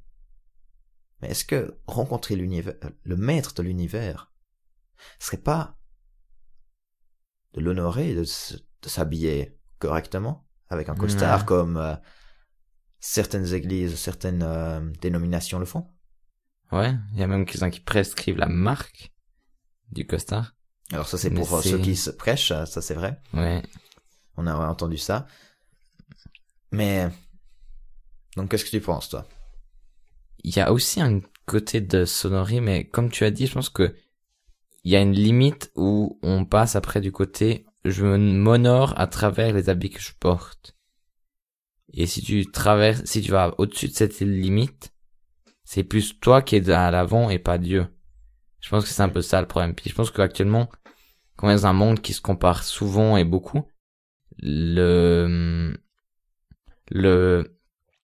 Mais 1.22 1.30
est-ce 1.30 1.46
que 1.46 1.80
rencontrer 1.88 2.36
l'univers, 2.36 2.76
le 3.04 3.18
maître 3.18 3.54
de 3.54 3.64
l'univers, 3.64 4.32
serait 5.20 5.38
pas 5.38 5.78
de 7.54 7.62
l'honorer, 7.62 8.14
de, 8.14 8.24
s'habiller 8.24 9.58
correctement 9.80 10.48
avec 10.70 10.88
un 10.90 10.96
costard 10.96 11.46
comme 11.46 11.78
euh, 11.78 11.96
certaines 13.00 13.54
églises, 13.54 13.96
certaines 13.96 14.44
euh, 14.44 14.80
dénominations 15.02 15.60
le 15.60 15.66
font? 15.66 15.88
Ouais, 16.72 16.94
il 17.14 17.20
y 17.20 17.24
a 17.24 17.28
même 17.28 17.46
quelqu'un 17.46 17.70
qui 17.70 17.80
prescrivent 17.80 18.38
la 18.38 18.48
marque 18.48 19.12
du 19.92 20.06
costard. 20.06 20.56
Alors 20.92 21.08
ça 21.08 21.18
c'est 21.18 21.32
pour 21.32 21.54
euh, 21.54 21.62
ceux 21.62 21.80
qui 21.80 21.96
se 21.96 22.10
prêchent, 22.10 22.52
euh, 22.52 22.66
ça 22.66 22.82
c'est 22.82 22.94
vrai. 22.94 23.22
Ouais. 23.34 23.62
On 24.38 24.48
a 24.48 24.54
entendu 24.54 24.98
ça. 24.98 25.28
Mais 26.72 27.10
donc 28.36 28.50
qu'est-ce 28.50 28.66
que 28.66 28.70
tu 28.70 28.82
penses 28.82 29.10
toi? 29.10 29.28
Il 30.44 30.56
y 30.56 30.60
a 30.60 30.72
aussi 30.72 31.02
un 31.02 31.22
côté 31.46 31.82
de 31.82 32.06
sonnerie, 32.06 32.62
mais 32.62 32.86
comme 32.86 33.10
tu 33.10 33.24
as 33.24 33.32
dit, 33.32 33.48
je 33.48 33.54
pense 33.54 33.70
que 33.70 33.96
il 34.84 34.92
y 34.92 34.96
a 34.96 35.02
une 35.02 35.14
limite 35.14 35.72
où 35.76 36.20
on 36.24 36.46
passe 36.46 36.76
après 36.76 37.02
du 37.02 37.12
côté 37.12 37.66
je 37.86 38.06
m'honore 38.06 38.94
à 39.00 39.08
travers 39.08 39.54
les 39.54 39.70
habits 39.70 39.90
que 39.90 40.02
je 40.02 40.12
porte. 40.20 40.76
Et 41.94 42.06
si 42.06 42.22
tu 42.22 42.46
traverses, 42.46 43.04
si 43.06 43.22
tu 43.22 43.32
vas 43.32 43.54
au-dessus 43.58 43.88
de 43.88 43.94
cette 43.94 44.20
limite, 44.20 44.94
c'est 45.64 45.84
plus 45.84 46.20
toi 46.20 46.42
qui 46.42 46.56
es 46.56 46.70
à 46.70 46.92
l'avant 46.92 47.30
et 47.30 47.40
pas 47.40 47.58
Dieu. 47.58 47.88
Je 48.60 48.70
pense 48.70 48.84
que 48.84 48.90
c'est 48.90 49.02
un 49.02 49.10
peu 49.10 49.22
ça 49.22 49.42
le 49.42 49.48
problème. 49.48 49.74
Puis 49.74 49.90
je 49.90 49.96
pense 49.96 50.12
qu'actuellement, 50.12 50.70
quand 51.36 51.48
on 51.48 51.52
est 51.52 51.56
dans 51.56 51.68
un 51.68 51.74
monde 51.74 52.02
qui 52.02 52.14
se 52.14 52.22
compare 52.22 52.64
souvent 52.64 53.18
et 53.18 53.24
beaucoup, 53.24 53.64
le, 54.40 55.78
le, 56.92 57.59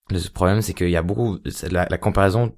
le 0.10 0.30
problème 0.30 0.62
c'est 0.62 0.74
qu'il 0.74 0.90
y 0.90 0.96
a 0.96 1.02
beaucoup, 1.02 1.40
la, 1.70 1.88
la 1.90 1.98
comparaison 1.98 2.56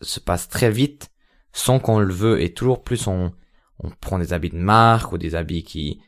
se 0.00 0.20
passe 0.20 0.48
très 0.48 0.70
vite 0.70 1.10
sans 1.52 1.78
qu'on 1.78 1.98
le 1.98 2.12
veut 2.12 2.40
et 2.40 2.52
toujours 2.52 2.82
plus 2.82 3.06
on, 3.06 3.32
on 3.78 3.90
prend 3.90 4.18
des 4.18 4.32
habits 4.32 4.50
de 4.50 4.56
marque 4.56 5.12
ou 5.12 5.18
des 5.18 5.34
habits 5.34 5.64
qui, 5.64 6.00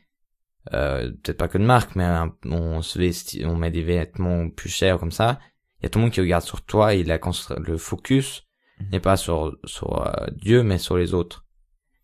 euh, 0.73 1.11
peut-être 1.23 1.37
pas 1.37 1.47
que 1.47 1.57
de 1.57 1.63
marque, 1.65 1.95
mais 1.95 2.07
on 2.45 2.81
se 2.81 2.99
vesti, 2.99 3.43
on 3.45 3.55
met 3.55 3.71
des 3.71 3.83
vêtements 3.83 4.49
plus 4.49 4.69
chers 4.69 4.99
comme 4.99 5.11
ça. 5.11 5.39
Il 5.79 5.83
y 5.83 5.85
a 5.87 5.89
tout 5.89 5.99
le 5.99 6.03
monde 6.03 6.13
qui 6.13 6.21
regarde 6.21 6.43
sur 6.43 6.61
toi 6.61 6.93
et 6.93 7.03
la, 7.03 7.19
le 7.57 7.77
focus 7.77 8.43
Mhm. 8.81 8.89
n'est 8.91 8.99
pas 8.99 9.17
sur, 9.17 9.57
sur 9.65 10.07
euh, 10.07 10.27
Dieu, 10.31 10.63
mais 10.63 10.77
sur 10.77 10.97
les 10.97 11.13
autres. 11.13 11.45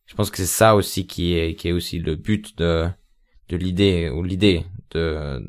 Je 0.06 0.15
pense 0.15 0.32
que 0.32 0.38
c'est 0.38 0.46
ça 0.46 0.75
aussi 0.75 1.06
qui 1.06 1.34
est, 1.38 1.56
qui 1.56 1.70
est 1.70 1.72
aussi 1.74 2.00
le 2.00 2.15
but 2.15 2.58
de, 2.58 2.88
de 3.50 3.58
l'idée, 3.58 4.10
ou 4.10 4.24
l'idée 4.24 4.65
de, 4.91 5.41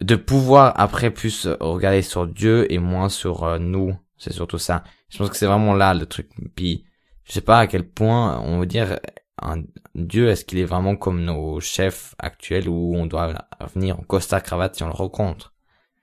de 0.00 0.16
pouvoir 0.16 0.72
après 0.76 1.10
plus 1.10 1.46
regarder 1.60 2.02
sur 2.02 2.26
Dieu 2.26 2.70
et 2.72 2.78
moins 2.78 3.08
sur 3.08 3.44
euh, 3.44 3.58
nous. 3.58 3.96
C'est 4.16 4.32
surtout 4.32 4.58
ça. 4.58 4.84
Je 5.08 5.18
pense 5.18 5.30
que 5.30 5.36
c'est 5.36 5.46
vraiment 5.46 5.74
là 5.74 5.94
le 5.94 6.06
truc. 6.06 6.30
Puis, 6.54 6.84
je 7.24 7.32
sais 7.32 7.40
pas 7.40 7.60
à 7.60 7.66
quel 7.66 7.88
point, 7.88 8.40
on 8.40 8.60
veut 8.60 8.66
dire, 8.66 8.98
un 9.40 9.62
Dieu, 9.94 10.28
est-ce 10.28 10.44
qu'il 10.44 10.58
est 10.58 10.64
vraiment 10.64 10.96
comme 10.96 11.22
nos 11.22 11.60
chefs 11.60 12.14
actuels 12.18 12.68
où 12.68 12.94
on 12.94 13.06
doit 13.06 13.46
venir 13.74 13.98
en 13.98 14.02
costard 14.02 14.42
cravate 14.42 14.76
si 14.76 14.82
on 14.82 14.88
le 14.88 14.92
rencontre? 14.92 15.54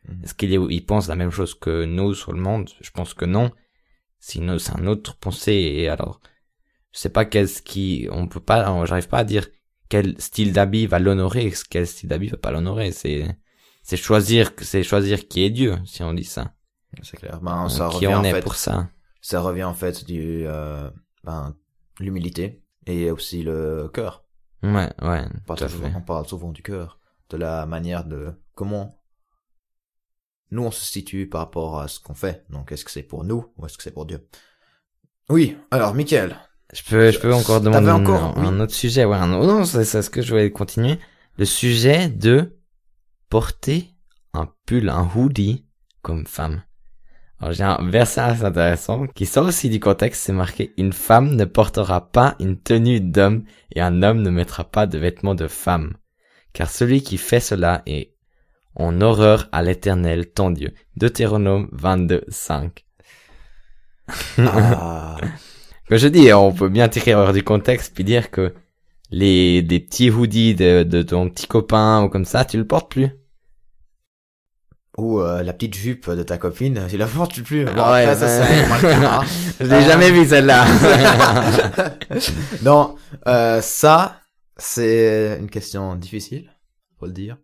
Mhm. 0.07 0.23
Est-ce 0.23 0.33
qu'il 0.33 0.53
est, 0.53 0.59
il 0.69 0.85
pense 0.85 1.07
la 1.07 1.15
même 1.15 1.31
chose 1.31 1.55
que 1.55 1.85
nous 1.85 2.13
sur 2.13 2.33
le 2.33 2.39
monde? 2.39 2.69
Je 2.81 2.91
pense 2.91 3.13
que 3.13 3.25
non. 3.25 3.51
Sinon, 4.19 4.57
c'est 4.59 4.73
un 4.73 4.87
autre 4.87 5.17
pensée 5.17 5.53
et 5.53 5.89
alors, 5.89 6.21
je 6.91 6.99
sais 6.99 7.09
pas 7.09 7.25
qu'est-ce 7.25 7.61
qui, 7.61 8.07
on 8.11 8.27
peut 8.27 8.39
pas, 8.39 8.85
j'arrive 8.85 9.07
pas 9.07 9.19
à 9.19 9.23
dire 9.23 9.47
quel 9.89 10.19
style 10.21 10.53
d'habit 10.53 10.87
va 10.87 10.99
l'honorer, 10.99 11.51
quel 11.69 11.87
style 11.87 12.09
d'habit 12.09 12.27
va 12.27 12.37
pas 12.37 12.51
l'honorer. 12.51 12.91
C'est, 12.91 13.27
c'est 13.83 13.97
choisir, 13.97 14.51
c'est 14.61 14.81
choisir 14.83 15.27
qui 15.27 15.43
est 15.43 15.49
Dieu, 15.49 15.77
si 15.85 16.01
on 16.03 16.13
dit 16.13 16.23
ça. 16.23 16.53
C'est 17.01 17.17
clair. 17.17 17.39
Ben 17.41 17.69
ça 17.69 17.89
qui 17.89 18.05
revient 18.07 18.15
on 18.15 18.19
en 18.19 18.23
est 18.23 18.31
fait. 18.31 18.41
pour 18.41 18.55
ça. 18.55 18.89
Ça 19.21 19.41
revient 19.41 19.63
en 19.63 19.73
fait 19.73 20.05
du 20.05 20.43
euh, 20.45 20.89
ben 21.23 21.55
l'humilité 21.99 22.63
et 22.85 23.11
aussi 23.11 23.43
le 23.43 23.89
cœur. 23.93 24.25
Ouais, 24.63 24.89
ouais, 25.01 25.25
On 25.25 25.39
parle, 25.45 25.69
fait. 25.69 25.93
on 25.95 26.01
parle 26.01 26.25
souvent 26.27 26.51
du 26.51 26.61
cœur, 26.63 26.99
de 27.29 27.37
la 27.37 27.65
manière 27.65 28.05
de 28.05 28.33
comment 28.55 28.99
nous 30.51 30.63
on 30.63 30.71
se 30.71 30.85
situe 30.85 31.27
par 31.27 31.41
rapport 31.41 31.79
à 31.79 31.87
ce 31.87 31.99
qu'on 31.99 32.13
fait. 32.13 32.45
Donc 32.49 32.71
est-ce 32.71 32.85
que 32.85 32.91
c'est 32.91 33.03
pour 33.03 33.23
nous 33.23 33.51
ou 33.57 33.65
est-ce 33.65 33.75
que 33.77 33.83
c'est 33.83 33.91
pour 33.91 34.05
Dieu? 34.05 34.25
Oui. 35.29 35.57
Alors, 35.71 35.93
Michael. 35.93 36.37
Je 36.73 36.81
peux, 36.83 37.11
je 37.11 37.19
peux 37.19 37.33
encore 37.33 37.61
demander 37.61 37.89
encore, 37.91 38.37
un, 38.37 38.59
autre 38.59 38.73
sujet. 38.73 39.05
Ouais, 39.05 39.15
un- 39.17 39.27
non, 39.27 39.63
c'est 39.65 39.85
c'est 39.85 40.01
ce 40.01 40.09
que 40.09 40.21
je 40.21 40.29
voulais 40.31 40.51
continuer. 40.51 40.99
Le 41.37 41.45
sujet 41.45 42.09
de 42.09 42.57
porter 43.33 43.89
un 44.33 44.47
pull, 44.67 44.89
un 44.89 45.09
hoodie 45.15 45.65
comme 46.03 46.27
femme. 46.27 46.61
Alors 47.39 47.51
j'ai 47.51 47.63
un 47.63 47.79
verset 47.81 48.21
assez 48.21 48.43
intéressant 48.43 49.07
qui 49.07 49.25
sort 49.25 49.47
aussi 49.47 49.71
du 49.71 49.79
contexte. 49.79 50.21
C'est 50.21 50.33
marqué 50.33 50.71
une 50.77 50.93
femme 50.93 51.35
ne 51.35 51.43
portera 51.45 52.11
pas 52.11 52.35
une 52.39 52.59
tenue 52.59 53.01
d'homme 53.01 53.43
et 53.71 53.81
un 53.81 54.03
homme 54.03 54.21
ne 54.21 54.29
mettra 54.29 54.65
pas 54.65 54.85
de 54.85 54.99
vêtements 54.99 55.33
de 55.33 55.47
femme, 55.47 55.97
car 56.53 56.69
celui 56.69 57.01
qui 57.01 57.17
fait 57.17 57.39
cela 57.39 57.81
est 57.87 58.13
en 58.75 59.01
horreur 59.01 59.49
à 59.51 59.63
l'Éternel 59.63 60.31
ton 60.31 60.51
Dieu. 60.51 60.71
Deutéronome 60.95 61.69
22, 61.71 62.25
5. 62.27 62.85
Ah, 64.37 65.17
Comme 65.89 65.97
je 65.97 66.07
dis, 66.07 66.31
on 66.33 66.53
peut 66.53 66.69
bien 66.69 66.87
tirer 66.87 67.15
hors 67.15 67.33
du 67.33 67.41
contexte 67.41 67.95
puis 67.95 68.03
dire 68.03 68.29
que 68.29 68.53
les 69.09 69.63
des 69.63 69.79
petits 69.79 70.11
hoodies 70.11 70.53
de, 70.53 70.83
de 70.83 71.01
ton 71.01 71.31
petit 71.31 71.47
copain 71.47 72.03
ou 72.03 72.09
comme 72.09 72.25
ça, 72.25 72.45
tu 72.45 72.57
le 72.57 72.67
portes 72.67 72.91
plus. 72.91 73.09
Ou 74.97 75.19
euh, 75.19 75.41
la 75.41 75.53
petite 75.53 75.75
jupe 75.75 76.09
de 76.09 76.23
ta 76.23 76.37
copine, 76.37 76.85
tu 76.89 76.97
la 76.97 77.07
portes 77.07 77.41
plus. 77.41 77.65
Bon, 77.65 77.71
Ah 77.77 77.93
ouais, 77.93 78.05
après, 78.05 78.27
ça, 78.27 78.41
ouais. 78.41 79.25
Je 79.59 79.65
l'ai 79.65 79.81
jamais 79.81 80.11
vu 80.11 80.25
celle-là. 80.27 80.65
non, 82.61 82.95
euh, 83.27 83.61
ça, 83.61 84.21
c'est 84.57 85.37
une 85.39 85.49
question 85.49 85.95
difficile, 85.95 86.51
faut 86.99 87.07
le 87.07 87.11
dire. 87.13 87.37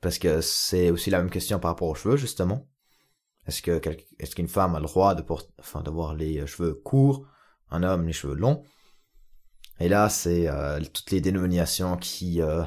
Parce 0.00 0.18
que 0.18 0.40
c'est 0.40 0.90
aussi 0.90 1.10
la 1.10 1.18
même 1.18 1.30
question 1.30 1.58
par 1.58 1.72
rapport 1.72 1.88
aux 1.88 1.94
cheveux, 1.94 2.16
justement. 2.16 2.68
Est-ce 3.46 3.62
que 3.62 3.80
est-ce 4.18 4.34
qu'une 4.34 4.48
femme 4.48 4.74
a 4.74 4.80
le 4.80 4.86
droit 4.86 5.14
de 5.14 5.22
porter, 5.22 5.52
enfin, 5.60 5.82
d'avoir 5.82 6.14
les 6.14 6.40
euh, 6.40 6.46
cheveux 6.46 6.74
courts, 6.74 7.26
un 7.70 7.82
homme 7.82 8.06
les 8.06 8.12
cheveux 8.12 8.34
longs? 8.34 8.62
Et 9.78 9.88
là, 9.88 10.08
c'est 10.08 10.48
euh, 10.48 10.80
toutes 10.80 11.10
les 11.10 11.20
dénominations 11.20 11.96
qui 11.96 12.40
euh, 12.40 12.62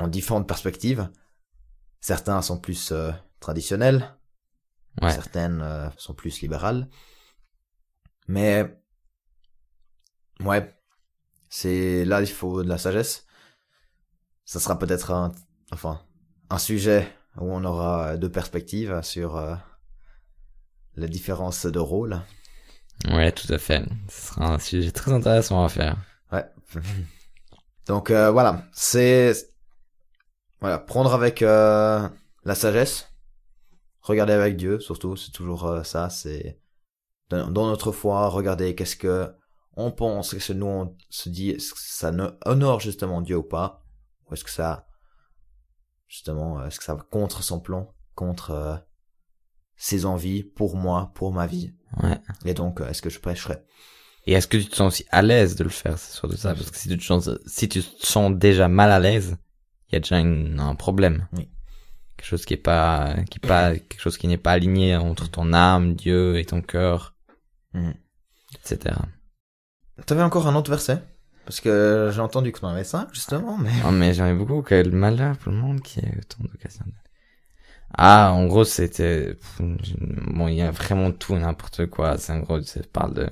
ont 0.00 0.08
différentes 0.08 0.48
perspectives. 0.48 1.08
Certains 2.04 2.42
sont 2.42 2.58
plus 2.58 2.92
euh, 2.92 3.12
traditionnels, 3.40 4.14
Ouais. 5.00 5.10
certaines 5.10 5.62
euh, 5.62 5.88
sont 5.96 6.12
plus 6.12 6.42
libérales. 6.42 6.86
Mais 8.28 8.78
ouais, 10.40 10.70
c'est 11.48 12.04
là 12.04 12.20
il 12.20 12.26
faut 12.26 12.62
de 12.62 12.68
la 12.68 12.76
sagesse. 12.76 13.24
Ça 14.44 14.60
sera 14.60 14.78
peut-être 14.78 15.12
un 15.12 15.32
enfin 15.72 16.02
un 16.50 16.58
sujet 16.58 17.10
où 17.38 17.50
on 17.50 17.64
aura 17.64 18.18
deux 18.18 18.30
perspectives 18.30 19.00
sur 19.00 19.38
euh, 19.38 19.54
la 20.96 21.06
différence 21.08 21.64
de 21.64 21.78
rôle. 21.78 22.20
Ouais, 23.08 23.32
tout 23.32 23.50
à 23.50 23.56
fait. 23.56 23.82
Ce 24.10 24.26
sera 24.28 24.52
un 24.52 24.58
sujet 24.58 24.90
très 24.92 25.10
intéressant 25.10 25.64
à 25.64 25.70
faire. 25.70 25.96
Ouais. 26.30 26.44
Donc 27.86 28.10
euh, 28.10 28.30
voilà, 28.30 28.66
c'est 28.74 29.53
voilà, 30.64 30.78
prendre 30.78 31.12
avec 31.12 31.42
euh, 31.42 32.08
la 32.44 32.54
sagesse, 32.54 33.12
regarder 34.00 34.32
avec 34.32 34.56
Dieu 34.56 34.80
surtout, 34.80 35.14
c'est 35.14 35.30
toujours 35.30 35.66
euh, 35.66 35.82
ça, 35.82 36.08
c'est 36.08 36.58
dans, 37.28 37.50
dans 37.50 37.66
notre 37.66 37.92
foi, 37.92 38.28
regarder 38.28 38.74
qu'est-ce 38.74 38.96
que 38.96 39.30
on 39.76 39.90
pense, 39.92 40.30
qu'est-ce 40.32 40.54
que 40.54 40.58
nous 40.58 40.64
on 40.64 40.96
se 41.10 41.28
dit, 41.28 41.50
est-ce 41.50 41.74
que 41.74 41.80
ça 41.82 42.10
honore 42.46 42.80
justement 42.80 43.20
Dieu 43.20 43.36
ou 43.36 43.42
pas, 43.42 43.84
ou 44.26 44.32
est-ce 44.32 44.42
que 44.42 44.50
ça 44.50 44.86
justement, 46.08 46.64
est-ce 46.64 46.78
que 46.78 46.84
ça 46.86 46.94
va 46.94 47.02
contre 47.02 47.42
son 47.42 47.60
plan, 47.60 47.92
contre 48.14 48.52
euh, 48.52 48.76
ses 49.76 50.06
envies 50.06 50.44
pour 50.44 50.76
moi, 50.76 51.12
pour 51.14 51.30
ma 51.30 51.46
vie, 51.46 51.74
Ouais. 52.02 52.18
et 52.46 52.54
donc 52.54 52.80
euh, 52.80 52.88
est-ce 52.88 53.02
que 53.02 53.10
je 53.10 53.20
prêcherai? 53.20 53.58
Et 54.26 54.32
est-ce 54.32 54.48
que 54.48 54.56
tu 54.56 54.64
te 54.66 54.76
sens 54.76 54.94
aussi 54.94 55.04
à 55.10 55.20
l'aise 55.20 55.56
de 55.56 55.64
le 55.64 55.68
faire, 55.68 55.98
c'est 55.98 56.14
surtout 56.16 56.38
ça, 56.38 56.54
parce 56.54 56.70
que 56.70 56.78
si 56.78 56.88
tu 56.88 56.96
te 56.96 57.04
sens, 57.04 57.28
si 57.44 57.68
tu 57.68 57.82
te 57.82 58.06
sens 58.06 58.32
déjà 58.32 58.68
mal 58.68 58.90
à 58.90 58.98
l'aise, 58.98 59.36
il 59.94 59.98
y 59.98 59.98
a 59.98 60.00
déjà 60.00 60.18
une- 60.18 60.58
un 60.58 60.74
problème. 60.74 61.28
Oui. 61.32 61.48
Quelque 62.16 62.26
chose 62.26 62.44
qui 62.44 62.54
est 62.54 62.56
pas, 62.56 63.14
qui 63.30 63.38
est 63.42 63.46
pas, 63.46 63.72
quelque 63.76 64.00
chose 64.00 64.18
qui 64.18 64.26
n'est 64.26 64.38
pas 64.38 64.52
aligné 64.52 64.96
entre 64.96 65.30
ton 65.30 65.52
âme, 65.52 65.94
Dieu 65.94 66.36
et 66.38 66.44
ton 66.44 66.62
cœur, 66.62 67.14
Mhm. 67.74 67.94
etc. 68.54 68.96
T'avais 70.06 70.22
encore 70.22 70.46
un 70.48 70.56
autre 70.56 70.70
verset? 70.70 71.00
Parce 71.44 71.60
que 71.60 72.10
j'ai 72.12 72.20
entendu 72.20 72.50
que 72.52 72.58
t'en 72.60 72.68
avais 72.68 72.84
cinq, 72.84 73.08
justement, 73.12 73.56
mais... 73.58 73.70
Oh, 73.86 73.90
mais 73.92 74.14
j'en 74.14 74.26
ai 74.26 74.34
beaucoup, 74.34 74.62
quel 74.62 74.90
malheur 74.92 75.36
pour 75.38 75.52
le 75.52 75.58
monde 75.58 75.80
qui 75.82 76.00
a 76.00 76.08
autant 76.18 76.42
d'occasions. 76.44 76.86
Ah, 77.96 78.32
en 78.32 78.46
gros, 78.46 78.64
c'était, 78.64 79.36
bon, 79.60 80.48
il 80.48 80.54
y 80.56 80.62
a 80.62 80.70
vraiment 80.72 81.12
tout 81.12 81.36
n'importe 81.36 81.86
quoi. 81.86 82.18
C'est 82.18 82.32
en 82.32 82.40
gros, 82.40 82.60
ça 82.62 82.80
parle 82.92 83.14
de, 83.14 83.30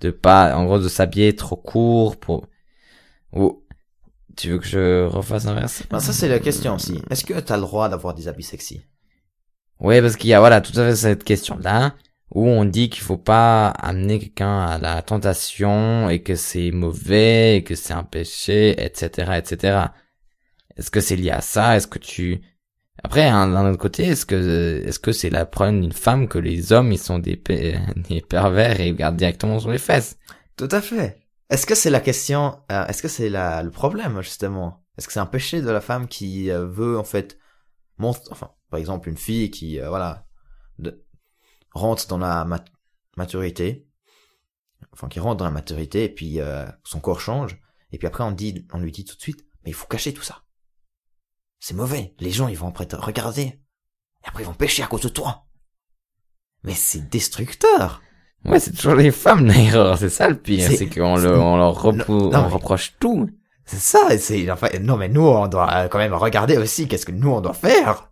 de 0.00 0.10
pas, 0.10 0.54
en 0.56 0.64
gros, 0.66 0.78
de 0.78 0.88
s'habiller 0.88 1.34
trop 1.36 1.56
court 1.56 2.18
pour, 2.20 2.48
ou, 3.32 3.63
tu 4.36 4.50
veux 4.50 4.58
que 4.58 4.66
je 4.66 5.06
refasse 5.06 5.46
un 5.46 5.54
verset? 5.54 5.84
Ben, 5.90 6.00
ça, 6.00 6.12
c'est 6.12 6.28
la 6.28 6.38
question 6.38 6.74
aussi. 6.74 7.00
Est-ce 7.10 7.24
que 7.24 7.38
t'as 7.40 7.56
le 7.56 7.62
droit 7.62 7.88
d'avoir 7.88 8.14
des 8.14 8.28
habits 8.28 8.42
sexy? 8.42 8.82
Ouais, 9.80 10.00
parce 10.00 10.16
qu'il 10.16 10.30
y 10.30 10.34
a, 10.34 10.40
voilà, 10.40 10.60
tout 10.60 10.78
à 10.78 10.88
fait 10.88 10.96
cette 10.96 11.24
question-là. 11.24 11.94
où 12.34 12.48
on 12.48 12.64
dit 12.64 12.90
qu'il 12.90 13.02
faut 13.02 13.16
pas 13.18 13.68
amener 13.68 14.18
quelqu'un 14.18 14.60
à 14.60 14.78
la 14.78 15.02
tentation 15.02 16.08
et 16.10 16.22
que 16.22 16.34
c'est 16.34 16.70
mauvais 16.70 17.58
et 17.58 17.64
que 17.64 17.74
c'est 17.74 17.92
un 17.92 18.02
péché, 18.04 18.70
etc., 18.82 19.32
etc. 19.36 19.86
Est-ce 20.76 20.90
que 20.90 21.00
c'est 21.00 21.16
lié 21.16 21.30
à 21.30 21.40
ça? 21.40 21.76
Est-ce 21.76 21.86
que 21.86 21.98
tu 21.98 22.42
après 23.02 23.26
hein, 23.26 23.48
d'un 23.48 23.68
autre 23.68 23.78
côté, 23.78 24.04
est-ce 24.04 24.24
que 24.24 24.82
est-ce 24.86 24.98
que 24.98 25.12
c'est 25.12 25.30
la 25.30 25.46
problème 25.46 25.80
d'une 25.80 25.92
femme 25.92 26.28
que 26.28 26.38
les 26.38 26.72
hommes 26.72 26.92
ils 26.92 26.98
sont 26.98 27.18
des, 27.18 27.40
des 28.08 28.20
pervers 28.20 28.80
et 28.80 28.90
regardent 28.90 29.16
directement 29.16 29.58
sur 29.58 29.70
les 29.70 29.78
fesses? 29.78 30.16
Tout 30.56 30.68
à 30.70 30.80
fait. 30.80 31.23
Est-ce 31.50 31.66
que 31.66 31.74
c'est 31.74 31.90
la 31.90 32.00
question 32.00 32.62
euh, 32.72 32.86
Est-ce 32.86 33.02
que 33.02 33.08
c'est 33.08 33.30
le 33.30 33.70
problème 33.70 34.20
justement? 34.22 34.84
Est-ce 34.96 35.06
que 35.06 35.12
c'est 35.12 35.20
un 35.20 35.26
péché 35.26 35.60
de 35.60 35.70
la 35.70 35.80
femme 35.80 36.08
qui 36.08 36.50
euh, 36.50 36.66
veut 36.66 36.98
en 36.98 37.04
fait 37.04 37.38
montre 37.98 38.22
enfin 38.30 38.52
par 38.70 38.80
exemple 38.80 39.08
une 39.08 39.16
fille 39.16 39.50
qui 39.50 39.80
euh, 39.80 39.88
voilà 39.88 40.26
de, 40.78 41.04
rentre 41.72 42.06
dans 42.08 42.18
la 42.18 42.46
maturité, 43.16 43.88
enfin 44.92 45.08
qui 45.08 45.20
rentre 45.20 45.36
dans 45.36 45.44
la 45.44 45.50
maturité 45.50 46.04
et 46.04 46.08
puis 46.08 46.38
son 46.84 47.00
corps 47.00 47.20
change 47.20 47.60
et 47.92 47.98
puis 47.98 48.06
après 48.06 48.24
on 48.24 48.32
dit 48.32 48.66
on 48.72 48.78
lui 48.78 48.92
dit 48.92 49.04
tout 49.04 49.16
de 49.16 49.20
suite 49.20 49.44
mais 49.64 49.70
il 49.70 49.74
faut 49.74 49.86
cacher 49.86 50.12
tout 50.12 50.22
ça. 50.22 50.44
C'est 51.66 51.72
mauvais. 51.72 52.14
Les 52.20 52.30
gens, 52.30 52.48
ils 52.48 52.58
vont 52.58 52.68
après 52.68 52.84
te 52.84 52.94
regarder. 52.94 53.42
Et 53.42 54.26
après, 54.26 54.42
ils 54.42 54.46
vont 54.46 54.52
pêcher 54.52 54.82
à 54.82 54.86
cause 54.86 55.00
de 55.00 55.08
toi. 55.08 55.46
Mais 56.62 56.74
c'est 56.74 57.08
destructeur. 57.08 58.02
Ouais, 58.44 58.60
c'est 58.60 58.72
toujours 58.72 58.94
les 58.94 59.10
femmes, 59.10 59.46
l'erreur. 59.46 59.96
C'est 59.98 60.10
ça 60.10 60.28
le 60.28 60.36
pire. 60.36 60.70
C'est 60.76 60.88
qu'on 60.88 61.16
le, 61.16 61.38
on 61.38 61.56
leur 61.56 61.80
reproche 61.82 62.94
tout. 63.00 63.30
C'est 63.64 63.80
ça, 63.80 64.18
c'est, 64.18 64.50
enfin, 64.50 64.68
non, 64.80 64.96
mais 64.98 65.08
nous, 65.08 65.26
on 65.26 65.46
doit 65.46 65.88
quand 65.88 65.98
même 65.98 66.12
regarder 66.12 66.58
aussi 66.58 66.86
qu'est-ce 66.86 67.06
que 67.06 67.12
nous, 67.12 67.30
on 67.30 67.40
doit 67.40 67.54
faire. 67.54 68.10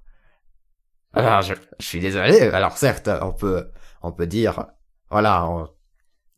Alors, 1.13 1.43
je, 1.43 1.53
je 1.79 1.87
suis 1.87 2.01
désolé. 2.01 2.41
Alors, 2.41 2.79
certes, 2.79 3.11
on 3.21 3.33
peut, 3.33 3.71
on 4.01 4.13
peut 4.13 4.27
dire, 4.27 4.65
voilà, 5.11 5.47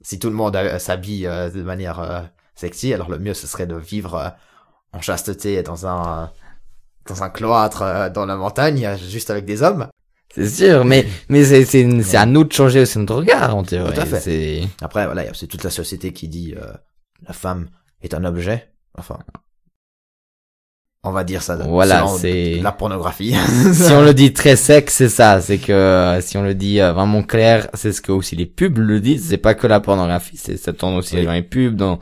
si 0.00 0.18
tout 0.18 0.28
le 0.28 0.34
monde 0.34 0.58
s'habille 0.78 1.28
euh, 1.28 1.48
de 1.48 1.62
manière 1.62 2.00
euh, 2.00 2.20
sexy, 2.56 2.92
alors 2.92 3.08
le 3.08 3.20
mieux, 3.20 3.34
ce 3.34 3.46
serait 3.46 3.68
de 3.68 3.76
vivre 3.76 4.14
euh, 4.16 4.28
en 4.92 5.00
chasteté 5.00 5.62
dans 5.62 5.86
un, 5.86 6.32
dans 7.06 7.22
un 7.22 7.30
cloître 7.30 7.82
euh, 7.82 8.10
dans 8.10 8.26
la 8.26 8.34
montagne, 8.34 8.96
juste 8.96 9.30
avec 9.30 9.44
des 9.44 9.62
hommes. 9.62 9.86
C'est 10.34 10.48
sûr, 10.48 10.84
mais 10.84 11.06
mais 11.28 11.44
c'est 11.44 12.16
à 12.16 12.26
nous 12.26 12.44
de 12.44 12.52
changer 12.52 12.80
aussi 12.80 12.98
notre 12.98 13.16
regard 13.16 13.56
en 13.56 13.62
théorie. 13.62 13.94
Tout 13.94 14.00
à 14.00 14.06
fait. 14.06 14.62
Après 14.80 15.06
voilà, 15.06 15.24
c'est 15.34 15.46
toute 15.46 15.64
la 15.64 15.70
société 15.70 16.12
qui 16.12 16.28
dit 16.28 16.54
euh, 16.56 16.72
la 17.26 17.32
femme 17.32 17.68
est 18.02 18.14
un 18.14 18.24
objet. 18.24 18.70
Enfin, 18.98 19.18
on 21.02 21.12
va 21.12 21.24
dire 21.24 21.42
ça. 21.42 21.56
Voilà, 21.56 22.06
c'est 22.18 22.60
la 22.62 22.72
pornographie. 22.72 23.34
si 23.72 23.92
on 23.92 24.02
le 24.02 24.14
dit 24.14 24.32
très 24.32 24.56
sec, 24.56 24.90
c'est 24.90 25.08
ça. 25.08 25.40
C'est 25.40 25.58
que 25.58 25.72
euh, 25.72 26.20
si 26.20 26.36
on 26.36 26.42
le 26.42 26.54
dit 26.54 26.78
vraiment 26.78 27.22
clair, 27.22 27.68
c'est 27.74 27.92
ce 27.92 28.00
que 28.00 28.12
aussi 28.12 28.34
les 28.34 28.46
pubs 28.46 28.78
le 28.78 29.00
disent. 29.00 29.28
C'est 29.28 29.38
pas 29.38 29.54
que 29.54 29.66
la 29.66 29.80
pornographie, 29.80 30.36
c'est 30.36 30.56
ça 30.56 30.72
tourne 30.72 30.94
aussi 30.94 31.22
dans 31.22 31.32
les 31.32 31.42
pubs, 31.42 31.76
dans 31.76 31.98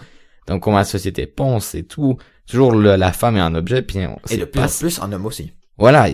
dans 0.46 0.58
comment 0.58 0.78
la 0.78 0.84
société 0.84 1.26
pense 1.26 1.74
et 1.74 1.84
tout 1.84 2.16
toujours 2.46 2.74
la 2.74 3.12
femme 3.12 3.36
est 3.36 3.40
un 3.40 3.54
objet, 3.54 3.82
puis 3.82 3.98
et 4.30 4.36
de 4.36 4.44
plus 4.44 4.62
en 4.62 4.68
plus 4.68 5.00
un 5.00 5.12
homme 5.12 5.26
aussi. 5.26 5.52
Voilà, 5.78 6.08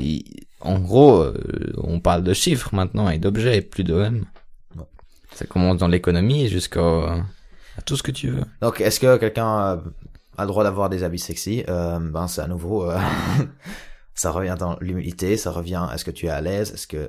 en 0.60 0.78
gros, 0.78 1.20
euh, 1.20 1.72
on 1.78 2.00
parle 2.00 2.22
de 2.22 2.32
chiffres 2.32 2.74
maintenant 2.74 3.08
et 3.08 3.18
d'objets, 3.18 3.58
et 3.58 3.62
plus 3.62 3.84
d'hommes. 3.84 4.26
Ça 5.34 5.46
commence 5.46 5.78
dans 5.78 5.88
l'économie 5.88 6.48
jusqu'à 6.48 7.24
tout 7.84 7.96
ce 7.96 8.02
que 8.02 8.10
tu 8.10 8.30
veux. 8.30 8.44
Donc, 8.60 8.80
est-ce 8.80 8.98
que 8.98 9.16
quelqu'un 9.18 9.46
a 9.46 9.82
le 10.40 10.46
droit 10.46 10.64
d'avoir 10.64 10.88
des 10.88 11.04
habits 11.04 11.18
sexy? 11.18 11.64
Euh, 11.68 11.98
Ben, 11.98 12.26
c'est 12.26 12.40
à 12.40 12.48
nouveau, 12.48 12.90
euh, 12.90 12.98
ça 14.14 14.30
revient 14.30 14.56
dans 14.58 14.76
l'humilité, 14.80 15.36
ça 15.36 15.50
revient. 15.52 15.86
Est-ce 15.94 16.04
que 16.04 16.10
tu 16.10 16.26
es 16.26 16.30
à 16.30 16.40
l'aise 16.40 16.72
Est-ce 16.72 16.86
que 16.86 17.08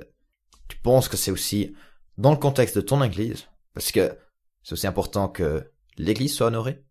tu 0.68 0.76
penses 0.78 1.08
que 1.08 1.16
c'est 1.16 1.32
aussi 1.32 1.74
dans 2.18 2.30
le 2.30 2.36
contexte 2.36 2.76
de 2.76 2.82
ton 2.82 3.02
église? 3.02 3.46
Parce 3.74 3.90
que 3.90 4.16
c'est 4.62 4.74
aussi 4.74 4.86
important 4.86 5.28
que 5.28 5.68
l'église 5.96 6.34
soit 6.34 6.48
honorée. 6.48 6.84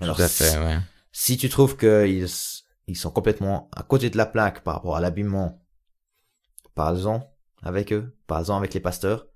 Alors, 0.00 0.16
tout 0.16 0.22
à 0.22 0.28
fait, 0.28 0.58
ouais 0.58 0.78
si 1.12 1.36
tu 1.36 1.48
trouves 1.48 1.76
qu'ils 1.76 2.26
ils 2.86 2.96
sont 2.96 3.10
complètement 3.10 3.68
à 3.74 3.82
côté 3.82 4.10
de 4.10 4.16
la 4.16 4.26
plaque 4.26 4.62
par 4.62 4.74
rapport 4.74 4.96
à 4.96 5.00
l'habillement, 5.00 5.62
parle-en 6.74 7.32
avec 7.62 7.92
eux, 7.92 8.16
parle-en 8.26 8.56
avec 8.56 8.74
les 8.74 8.80
pasteurs. 8.80 9.26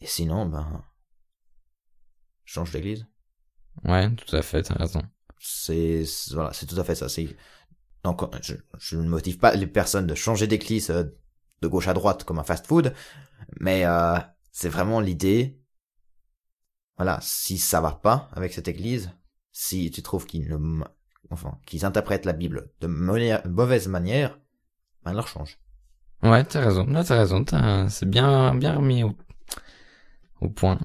Et 0.00 0.06
sinon, 0.06 0.46
ben, 0.46 0.84
change 2.44 2.72
d'église. 2.72 3.06
Ouais, 3.84 4.10
tout 4.14 4.34
à 4.36 4.42
fait, 4.42 4.62
t'as 4.62 4.74
raison. 4.74 5.02
C'est, 5.38 6.04
voilà, 6.32 6.52
c'est 6.52 6.66
tout 6.66 6.78
à 6.78 6.84
fait 6.84 6.94
ça. 6.94 7.08
C'est, 7.08 7.36
donc, 8.02 8.22
je, 8.42 8.54
je, 8.78 8.96
ne 8.96 9.08
motive 9.08 9.38
pas 9.38 9.54
les 9.54 9.66
personnes 9.66 10.06
de 10.06 10.14
changer 10.14 10.46
d'église 10.46 10.90
euh, 10.90 11.04
de 11.62 11.68
gauche 11.68 11.88
à 11.88 11.94
droite 11.94 12.24
comme 12.24 12.38
un 12.38 12.44
fast-food, 12.44 12.94
mais 13.60 13.84
euh, 13.84 14.18
c'est 14.52 14.68
vraiment 14.68 15.00
l'idée. 15.00 15.60
Voilà, 16.96 17.18
si 17.22 17.58
ça 17.58 17.80
va 17.80 17.92
pas 17.92 18.28
avec 18.32 18.52
cette 18.52 18.68
église, 18.68 19.10
si 19.50 19.90
tu 19.90 20.02
trouves 20.02 20.26
qu'ils 20.26 20.48
ne 20.48 20.84
enfin, 21.30 21.58
qu'ils 21.66 21.84
interprètent 21.84 22.26
la 22.26 22.32
Bible 22.32 22.70
de 22.80 22.86
mauvaise 22.86 23.88
manière, 23.88 24.38
ben, 25.02 25.12
leur 25.12 25.28
change. 25.28 25.58
Ouais, 26.24 26.42
t'as 26.44 26.60
raison, 26.60 26.86
là, 26.86 27.04
t'as 27.04 27.18
raison, 27.18 27.44
c'est 27.88 28.08
bien, 28.08 28.54
bien 28.54 28.74
remis 28.74 29.04
au, 29.04 29.14
au 30.40 30.48
point. 30.48 30.78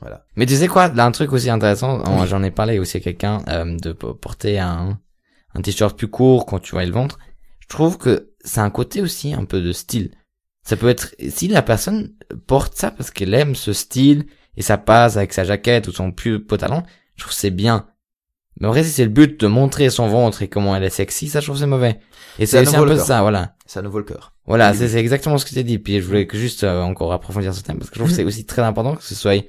Voilà. 0.00 0.24
Mais 0.34 0.46
tu 0.46 0.56
sais 0.56 0.66
quoi, 0.66 0.88
là, 0.88 1.04
un 1.04 1.12
truc 1.12 1.32
aussi 1.32 1.48
intéressant, 1.48 2.26
j'en 2.26 2.42
ai 2.42 2.50
parlé 2.50 2.78
aussi 2.78 2.96
à 2.96 3.00
quelqu'un, 3.00 3.42
euh, 3.48 3.76
de 3.76 3.92
porter 3.92 4.58
un, 4.58 4.98
un 5.54 5.60
t-shirt 5.62 5.96
plus 5.96 6.08
court 6.08 6.46
quand 6.46 6.58
tu 6.58 6.72
vois 6.72 6.84
le 6.84 6.92
ventre. 6.92 7.18
Je 7.60 7.68
trouve 7.68 7.98
que 7.98 8.32
c'est 8.40 8.60
un 8.60 8.70
côté 8.70 9.00
aussi 9.00 9.32
un 9.32 9.44
peu 9.44 9.60
de 9.60 9.72
style. 9.72 10.10
Ça 10.64 10.76
peut 10.76 10.88
être, 10.88 11.14
si 11.28 11.48
la 11.48 11.62
personne 11.62 12.12
porte 12.46 12.74
ça 12.76 12.90
parce 12.90 13.10
qu'elle 13.10 13.34
aime 13.34 13.54
ce 13.54 13.72
style, 13.72 14.26
et 14.56 14.62
ça 14.62 14.76
passe 14.76 15.16
avec 15.16 15.32
sa 15.32 15.44
jaquette 15.44 15.86
ou 15.86 15.92
son 15.92 16.12
plus 16.12 16.38
beau 16.38 16.56
talent, 16.56 16.82
je 17.16 17.22
trouve 17.22 17.32
c'est 17.32 17.50
bien. 17.50 17.86
Mais 18.58 18.66
en 18.66 18.70
vrai, 18.70 18.82
si 18.84 18.90
c'est 18.90 19.04
le 19.04 19.10
but 19.10 19.40
de 19.40 19.46
montrer 19.46 19.88
son 19.88 20.08
ventre 20.08 20.42
et 20.42 20.48
comment 20.48 20.74
elle 20.74 20.82
est 20.82 20.90
sexy, 20.90 21.28
ça 21.28 21.40
je 21.40 21.46
trouve 21.46 21.58
c'est 21.58 21.66
mauvais. 21.66 22.00
Et 22.38 22.46
c'est 22.46 22.60
aussi 22.60 22.76
un 22.76 22.84
peu 22.84 22.98
ça, 22.98 23.22
voilà. 23.22 23.54
Ça 23.66 23.80
nous 23.80 23.90
vaut 23.90 23.98
le 23.98 24.04
cœur. 24.04 24.34
Voilà, 24.50 24.74
c'est 24.74 24.92
exactement 24.96 25.38
ce 25.38 25.44
que 25.44 25.50
tu 25.50 25.60
as 25.60 25.62
dit. 25.62 25.78
Puis 25.78 26.00
je 26.00 26.04
voulais 26.04 26.26
que 26.26 26.36
juste 26.36 26.64
euh, 26.64 26.82
encore 26.82 27.12
approfondir 27.12 27.54
ce 27.54 27.62
thème 27.62 27.78
parce 27.78 27.88
que 27.88 27.94
je 27.94 28.00
trouve 28.00 28.10
que 28.10 28.16
c'est 28.16 28.24
aussi 28.24 28.44
très 28.44 28.62
important 28.62 28.96
que 28.96 29.04
ce 29.04 29.14
soit 29.14 29.46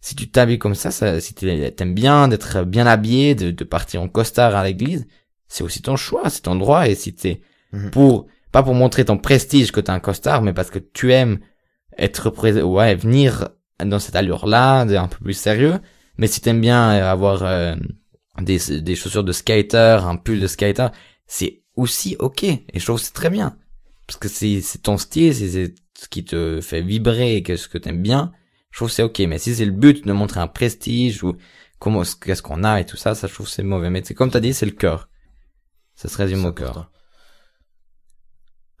si 0.00 0.16
tu 0.16 0.28
t'habilles 0.28 0.58
comme 0.58 0.74
ça, 0.74 0.90
ça 0.90 1.20
si 1.20 1.32
t'aimes 1.32 1.94
bien 1.94 2.26
d'être 2.26 2.64
bien 2.64 2.88
habillé, 2.88 3.36
de, 3.36 3.52
de 3.52 3.64
partir 3.64 4.02
en 4.02 4.08
costard 4.08 4.56
à 4.56 4.64
l'église, 4.64 5.06
c'est 5.46 5.62
aussi 5.62 5.80
ton 5.80 5.94
choix, 5.94 6.28
c'est 6.28 6.40
ton 6.40 6.56
droit. 6.56 6.88
Et 6.88 6.96
si 6.96 7.14
t'es 7.14 7.40
mhm. 7.72 7.92
pour 7.92 8.26
pas 8.50 8.64
pour 8.64 8.74
montrer 8.74 9.04
ton 9.04 9.16
prestige 9.16 9.70
que 9.70 9.78
t'es 9.78 9.90
un 9.90 10.00
costard, 10.00 10.42
mais 10.42 10.52
parce 10.52 10.70
que 10.70 10.80
tu 10.80 11.12
aimes 11.12 11.38
être 11.96 12.28
présent, 12.30 12.62
ouais, 12.62 12.96
venir 12.96 13.48
dans 13.78 14.00
cette 14.00 14.16
allure-là, 14.16 14.80
un 14.80 15.06
peu 15.06 15.18
plus 15.22 15.34
sérieux. 15.34 15.74
Mais 16.16 16.26
si 16.26 16.40
t'aimes 16.40 16.60
bien 16.60 16.88
avoir 16.88 17.44
euh, 17.44 17.76
des, 18.40 18.58
des 18.80 18.96
chaussures 18.96 19.22
de 19.22 19.30
skater, 19.30 20.00
un 20.02 20.16
pull 20.16 20.40
de 20.40 20.48
skater, 20.48 20.88
c'est 21.28 21.62
aussi 21.76 22.16
ok. 22.18 22.42
Et 22.42 22.60
je 22.74 22.84
trouve 22.84 22.98
c'est 22.98 23.14
très 23.14 23.30
bien. 23.30 23.56
Parce 24.12 24.20
que 24.20 24.28
c'est, 24.28 24.60
c'est 24.60 24.82
ton 24.82 24.98
style, 24.98 25.34
c'est 25.34 25.74
ce 25.98 26.08
qui 26.10 26.22
te 26.22 26.60
fait 26.60 26.82
vibrer 26.82 27.36
et 27.36 27.42
que 27.42 27.56
ce 27.56 27.66
que 27.66 27.78
t'aimes 27.78 28.02
bien. 28.02 28.30
Je 28.70 28.78
trouve 28.78 28.90
c'est 28.90 29.02
ok. 29.02 29.20
Mais 29.20 29.38
si 29.38 29.54
c'est 29.54 29.64
le 29.64 29.72
but 29.72 30.06
de 30.06 30.12
montrer 30.12 30.38
un 30.38 30.48
prestige 30.48 31.24
ou 31.24 31.34
comment, 31.78 32.02
qu'est-ce 32.20 32.42
qu'on 32.42 32.62
a 32.62 32.78
et 32.78 32.84
tout 32.84 32.98
ça, 32.98 33.14
ça 33.14 33.26
je 33.26 33.32
trouve 33.32 33.48
c'est 33.48 33.62
mauvais. 33.62 33.88
Mais 33.88 34.02
c'est 34.04 34.12
comme 34.12 34.30
t'as 34.30 34.40
dit, 34.40 34.52
c'est 34.52 34.66
le 34.66 34.72
cœur. 34.72 35.08
Ça 35.94 36.10
se 36.10 36.18
résume 36.18 36.44
au 36.44 36.52
cœur. 36.52 36.90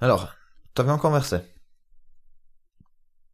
Alors, 0.00 0.28
t'avais 0.74 0.90
encore 0.90 1.12
verset. 1.12 1.46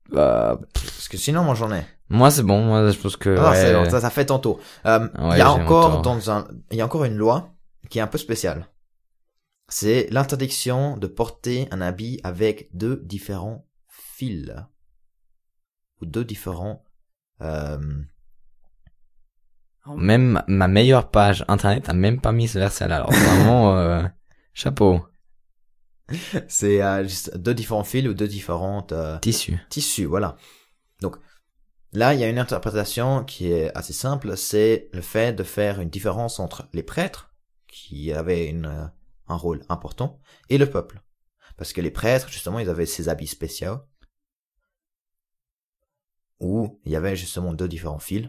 Bah, 0.09 0.61
parce 0.73 1.09
que 1.09 1.17
sinon, 1.17 1.43
moi 1.43 1.57
j'en 1.57 1.73
ai. 1.73 1.83
Moi, 2.11 2.31
c'est 2.31 2.45
bon. 2.45 2.63
Moi, 2.63 2.93
je 2.93 2.97
pense 2.97 3.17
que. 3.17 3.37
Ah, 3.37 3.51
ouais. 3.51 3.91
ça, 3.91 4.01
ça 4.01 4.11
fait 4.11 4.27
tantôt. 4.27 4.61
Euh, 4.87 5.09
il 5.33 5.39
y 5.39 5.41
a 5.41 5.51
encore 5.51 6.03
dans 6.03 6.31
un, 6.31 6.47
il 6.71 6.77
y 6.77 6.81
a 6.81 6.85
encore 6.85 7.05
une 7.05 7.17
loi 7.17 7.51
qui 7.91 7.99
est 7.99 8.03
un 8.03 8.07
peu 8.07 8.19
spéciale. 8.19 8.69
C'est 9.69 10.09
l'interdiction 10.11 10.97
de 10.97 11.07
porter 11.07 11.69
un 11.71 11.81
habit 11.81 12.21
avec 12.25 12.69
deux 12.75 13.03
différents 13.05 13.67
fils 13.87 14.55
ou 16.01 16.07
deux 16.07 16.25
différents. 16.25 16.85
Euh... 17.43 17.79
Même 19.97 20.43
ma 20.49 20.69
meilleure 20.69 21.11
page 21.11 21.45
internet 21.49 21.89
a 21.89 21.95
même 21.95 22.21
pas 22.21 22.33
mis 22.33 22.49
ce 22.49 22.59
verset 22.59 22.89
là. 22.89 22.97
Alors 22.97 23.13
vraiment, 23.13 23.77
euh, 23.79 24.03
chapeau. 24.55 25.07
C'est 26.49 26.83
euh, 26.83 27.05
juste 27.05 27.37
deux 27.37 27.55
différents 27.55 27.85
fils 27.85 28.07
ou 28.07 28.15
deux 28.15 28.29
différentes 28.29 28.93
euh, 28.93 29.19
tissus. 29.19 29.59
Tissus, 29.71 30.05
voilà. 30.05 30.37
Donc 31.01 31.19
Là, 31.93 32.13
il 32.13 32.21
y 32.21 32.25
a 32.25 32.29
une 32.29 32.39
interprétation 32.39 33.25
qui 33.25 33.51
est 33.51 33.75
assez 33.75 33.95
simple, 33.95 34.37
c'est 34.37 34.91
le 34.93 35.01
fait 35.01 35.33
de 35.33 35.43
faire 35.43 35.81
une 35.81 35.89
différence 35.89 36.39
entre 36.39 36.69
les 36.75 36.83
prêtres, 36.83 37.33
qui 37.67 38.13
avaient 38.13 38.47
une, 38.47 38.67
euh, 38.67 38.87
un 39.29 39.37
rôle 39.37 39.65
important, 39.69 40.21
et 40.49 40.59
le 40.59 40.69
peuple. 40.69 41.03
Parce 41.57 41.73
que 41.73 41.81
les 41.81 41.91
prêtres, 41.91 42.29
justement, 42.29 42.59
ils 42.59 42.69
avaient 42.69 42.87
ces 42.87 43.09
habits 43.09 43.27
spéciaux, 43.27 43.79
où 46.41 46.81
il 46.85 46.93
y 46.93 46.97
avait 46.97 47.17
justement 47.17 47.53
deux 47.53 47.69
différents 47.69 47.99
fils, 47.99 48.29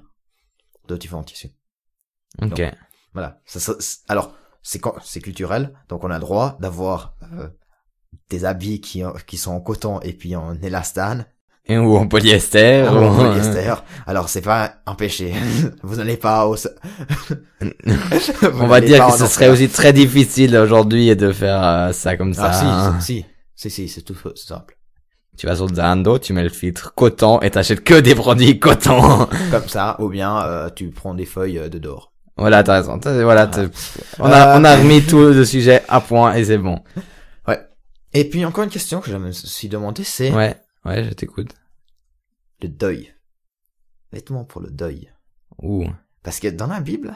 deux 0.88 0.98
différents 0.98 1.24
tissus. 1.24 1.52
Ok. 2.42 2.62
voilà. 3.14 3.42
Ça, 3.46 3.74
alors, 4.08 4.36
c'est 4.62 4.82
c'est 5.04 5.22
culturel, 5.22 5.78
donc 5.88 6.04
on 6.04 6.12
a 6.12 6.16
le 6.16 6.22
droit 6.22 6.58
d'avoir 6.60 7.16
euh, 7.34 7.50
des 8.30 8.46
habits 8.46 8.82
qui, 8.82 9.04
qui 9.28 9.38
sont 9.38 9.52
en 9.52 9.62
coton 9.62 10.00
et 10.02 10.14
puis 10.14 10.36
en 10.36 10.60
élastane, 10.62 11.26
ou 11.78 11.96
en 11.98 12.08
polyester. 12.08 12.86
Ah, 12.88 12.94
ou 12.94 12.98
en 12.98 13.16
polyester. 13.16 13.74
Alors 14.08 14.30
c'est 14.30 14.42
pas 14.42 14.74
un 14.86 14.96
péché. 14.96 15.34
Vous 15.84 15.98
n'allez 15.98 16.18
pas 16.18 16.48
au... 16.48 16.56
On 18.54 18.68
va 18.68 18.82
dire 18.82 19.06
que 19.08 19.14
ce 19.14 19.28
serait 19.28 19.50
aussi 19.50 19.70
très 19.70 19.94
difficile 19.94 20.56
aujourd'hui 20.58 21.16
de 21.16 21.32
faire 21.32 21.64
euh, 21.64 21.92
ça 21.92 22.18
comme 22.18 22.34
ça. 22.34 22.50
Ah 22.52 22.54
si, 22.54 22.66
hein. 22.66 23.00
si, 23.00 23.26
si, 23.56 23.70
si, 23.70 23.88
c'est 23.88 24.02
tout 24.02 24.16
simple. 24.36 24.78
Tu 25.38 25.46
vas 25.46 25.56
sur 25.56 25.70
Zalando, 25.70 26.20
tu 26.20 26.34
mets 26.34 26.44
le 26.44 26.50
filtre 26.50 26.94
coton 26.96 27.40
et 27.42 27.50
t'achètes 27.52 27.84
que 27.84 28.00
des 28.00 28.14
produits 28.16 28.60
coton. 28.60 29.26
Comme 29.52 29.68
ça, 29.70 29.96
ou 30.00 30.10
bien 30.10 30.38
euh, 30.44 30.70
tu 30.70 30.90
prends 30.90 31.14
des 31.14 31.24
feuilles 31.26 31.60
euh, 31.60 31.70
de 31.70 31.78
dehors. 31.78 32.12
voilà, 32.36 32.62
t'as 32.62 32.74
raison. 32.82 33.00
Voilà, 33.02 33.50
on 34.20 34.26
Euh, 34.26 34.34
a, 34.34 34.60
on 34.60 34.64
a 34.66 34.76
remis 34.76 35.02
tout 35.02 35.20
le 35.20 35.46
sujet 35.46 35.82
à 35.88 36.02
point 36.02 36.34
et 36.34 36.44
c'est 36.44 36.58
bon. 36.58 36.82
Et 38.12 38.28
puis 38.28 38.44
encore 38.44 38.64
une 38.64 38.72
question 38.72 39.02
que 39.02 39.12
je 39.12 39.18
me 39.18 39.32
suis 39.32 39.70
demandé, 39.70 40.04
c'est 40.04 40.32
Ouais, 40.32 40.56
ouais, 40.84 41.04
je 41.04 41.12
t'écoute. 41.12 41.52
Le 42.62 42.68
deuil. 42.70 43.14
Vêtements 44.12 44.44
pour 44.46 44.62
le 44.62 44.70
deuil. 44.72 45.10
Ouh. 45.62 45.86
Parce 46.24 46.40
que 46.40 46.48
dans 46.48 46.68
la 46.68 46.80
Bible, 46.80 47.16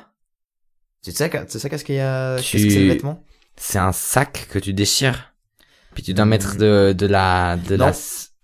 tu 1.03 1.11
sais, 1.11 1.29
que- 1.29 1.43
tu 1.45 1.59
sais 1.59 1.69
qu'est-ce 1.69 1.83
qu'il 1.83 1.95
y 1.95 1.99
a, 1.99 2.37
Tu- 2.39 2.51
qu'est-ce 2.57 2.63
que 2.65 2.69
c'est 2.71 2.79
le 2.81 2.87
vêtement? 2.93 3.23
C'est 3.57 3.79
un 3.79 3.91
sac 3.91 4.47
que 4.49 4.59
tu 4.59 4.73
déchires. 4.73 5.33
Puis 5.93 6.03
tu 6.03 6.13
dois 6.13 6.25
mettre 6.25 6.55
de, 6.57 6.93
de 6.97 7.05
la, 7.05 7.57
de 7.57 7.75
Non. 7.77 7.87
la... 7.87 7.93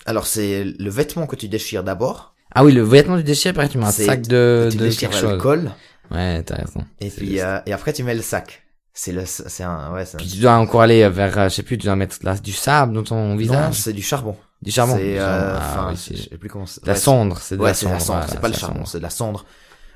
Alors 0.05 0.27
c'est 0.27 0.63
le 0.63 0.89
vêtement 0.89 1.25
que 1.27 1.35
tu 1.35 1.47
déchires 1.47 1.83
d'abord, 1.83 2.35
Ah 2.53 2.63
oui, 2.63 2.73
le 2.73 2.81
vêtement 2.83 3.17
du 3.17 3.23
déchir, 3.23 3.51
après 3.51 3.69
tu 3.69 3.77
mets 3.77 3.85
un 3.85 3.91
sac 3.91 4.21
de, 4.27 4.67
tu 4.71 4.77
de 4.77 4.83
déchires 4.85 5.09
quelque 5.09 5.21
le 5.23 5.29
chose. 5.31 5.41
col, 5.41 5.71
Ouais, 6.11 6.43
t'as 6.43 6.55
raison. 6.55 6.85
et 6.99 7.09
puis 7.09 7.39
euh, 7.39 7.59
et 7.65 7.73
après 7.73 7.93
tu 7.93 8.03
mets 8.03 8.15
le 8.15 8.21
sac. 8.21 8.63
C'est 8.93 9.11
le, 9.13 9.23
c'est 9.25 9.63
un, 9.63 9.93
ouais, 9.93 10.05
c'est 10.05 10.15
un- 10.15 10.19
Puis 10.19 10.27
tu 10.27 10.39
dois 10.39 10.53
encore 10.57 10.81
aller 10.81 11.07
vers, 11.09 11.37
euh, 11.37 11.49
je 11.49 11.55
sais 11.55 11.63
plus, 11.63 11.77
tu 11.77 11.85
dois 11.85 11.95
mettre 11.95 12.17
la- 12.23 12.37
du 12.37 12.51
sable 12.51 12.93
dans 12.93 13.03
ton 13.03 13.29
non, 13.29 13.35
visage. 13.35 13.75
c'est 13.75 13.93
du 13.93 14.01
charbon. 14.01 14.35
Du 14.61 14.71
charbon. 14.71 14.95
C'est, 14.97 15.19
euh. 15.19 15.57
Ah 15.59 15.87
oui, 15.91 15.95
je 15.97 16.15
sais 16.29 16.37
plus 16.37 16.49
comment 16.49 16.65
c'est. 16.65 16.85
la 16.85 16.93
ouais, 16.93 16.99
cendre, 16.99 17.37
c'est 17.39 17.57
de 17.57 17.61
Ouais, 17.61 17.69
la 17.69 17.73
c'est 17.73 17.85
cendre. 17.85 17.93
la 17.95 17.99
cendre, 17.99 18.19
voilà, 18.19 18.31
c'est 18.33 18.41
pas 18.41 18.47
le 18.49 18.53
charbon, 18.53 18.85
c'est 18.85 18.97
de 18.99 19.03
la 19.03 19.09
cendre 19.09 19.45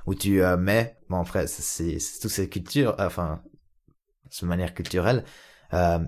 où 0.05 0.15
tu 0.15 0.41
euh, 0.41 0.57
mets. 0.57 0.97
Bon 1.09 1.21
après, 1.21 1.47
c'est- 1.47 1.99
c'est 1.99 2.19
toutes 2.19 2.31
ces 2.31 2.49
cultures, 2.49 2.95
euh, 2.99 3.07
enfin, 3.07 3.41
de 4.41 4.45
manière 4.47 4.73
culturelle. 4.73 5.23
Euh, 5.73 5.99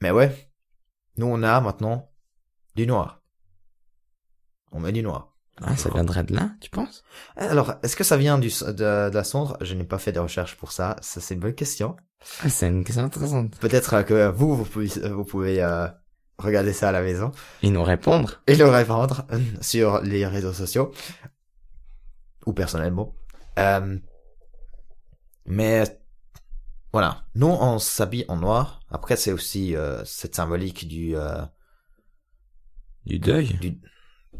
mais 0.00 0.10
ouais, 0.10 0.50
nous 1.16 1.26
on 1.26 1.42
a 1.42 1.60
maintenant 1.60 2.10
du 2.76 2.86
noir. 2.86 3.22
On 4.72 4.80
met 4.80 4.92
du 4.92 5.02
noir. 5.02 5.34
Ah, 5.60 5.76
ça 5.76 5.88
viendrait 5.90 6.22
de 6.22 6.34
là, 6.36 6.52
tu 6.60 6.70
penses? 6.70 7.02
Alors, 7.34 7.74
est-ce 7.82 7.96
que 7.96 8.04
ça 8.04 8.16
vient 8.16 8.38
du 8.38 8.46
de, 8.48 8.72
de 9.10 9.14
la 9.14 9.24
cendre? 9.24 9.56
Je 9.60 9.74
n'ai 9.74 9.82
pas 9.84 9.98
fait 9.98 10.12
de 10.12 10.20
recherche 10.20 10.56
pour 10.56 10.70
ça. 10.70 10.94
Ça 11.00 11.20
c'est 11.20 11.34
une 11.34 11.40
bonne 11.40 11.54
question. 11.54 11.96
ah, 12.44 12.48
C'est 12.48 12.68
une 12.68 12.84
question 12.84 13.04
intéressante. 13.04 13.58
Peut-être 13.58 13.94
euh, 13.94 14.02
que 14.04 14.28
vous 14.28 14.54
vous 14.56 14.64
pouvez 14.64 14.86
vous 15.10 15.24
pouvez 15.24 15.60
euh, 15.62 15.88
regarder 16.38 16.72
ça 16.72 16.88
à 16.88 16.92
la 16.92 17.02
maison 17.02 17.32
Et 17.62 17.70
nous 17.70 17.82
répondre 17.82 18.40
et 18.46 18.56
le 18.56 18.66
répandre 18.66 19.26
sur 19.60 20.00
les 20.02 20.26
réseaux 20.26 20.52
sociaux 20.52 20.92
ou 22.46 22.52
personnellement. 22.52 23.14
Euh, 23.58 23.98
mais 25.46 25.84
voilà, 26.92 27.24
nous 27.34 27.48
on 27.48 27.78
s'habille 27.78 28.24
en 28.28 28.36
noir. 28.36 28.80
Après 28.90 29.16
c'est 29.16 29.32
aussi 29.32 29.74
euh, 29.76 30.04
cette 30.04 30.36
symbolique 30.36 30.86
du, 30.86 31.16
euh, 31.16 31.42
du 33.04 33.18
deuil. 33.18 33.54
du 33.60 33.78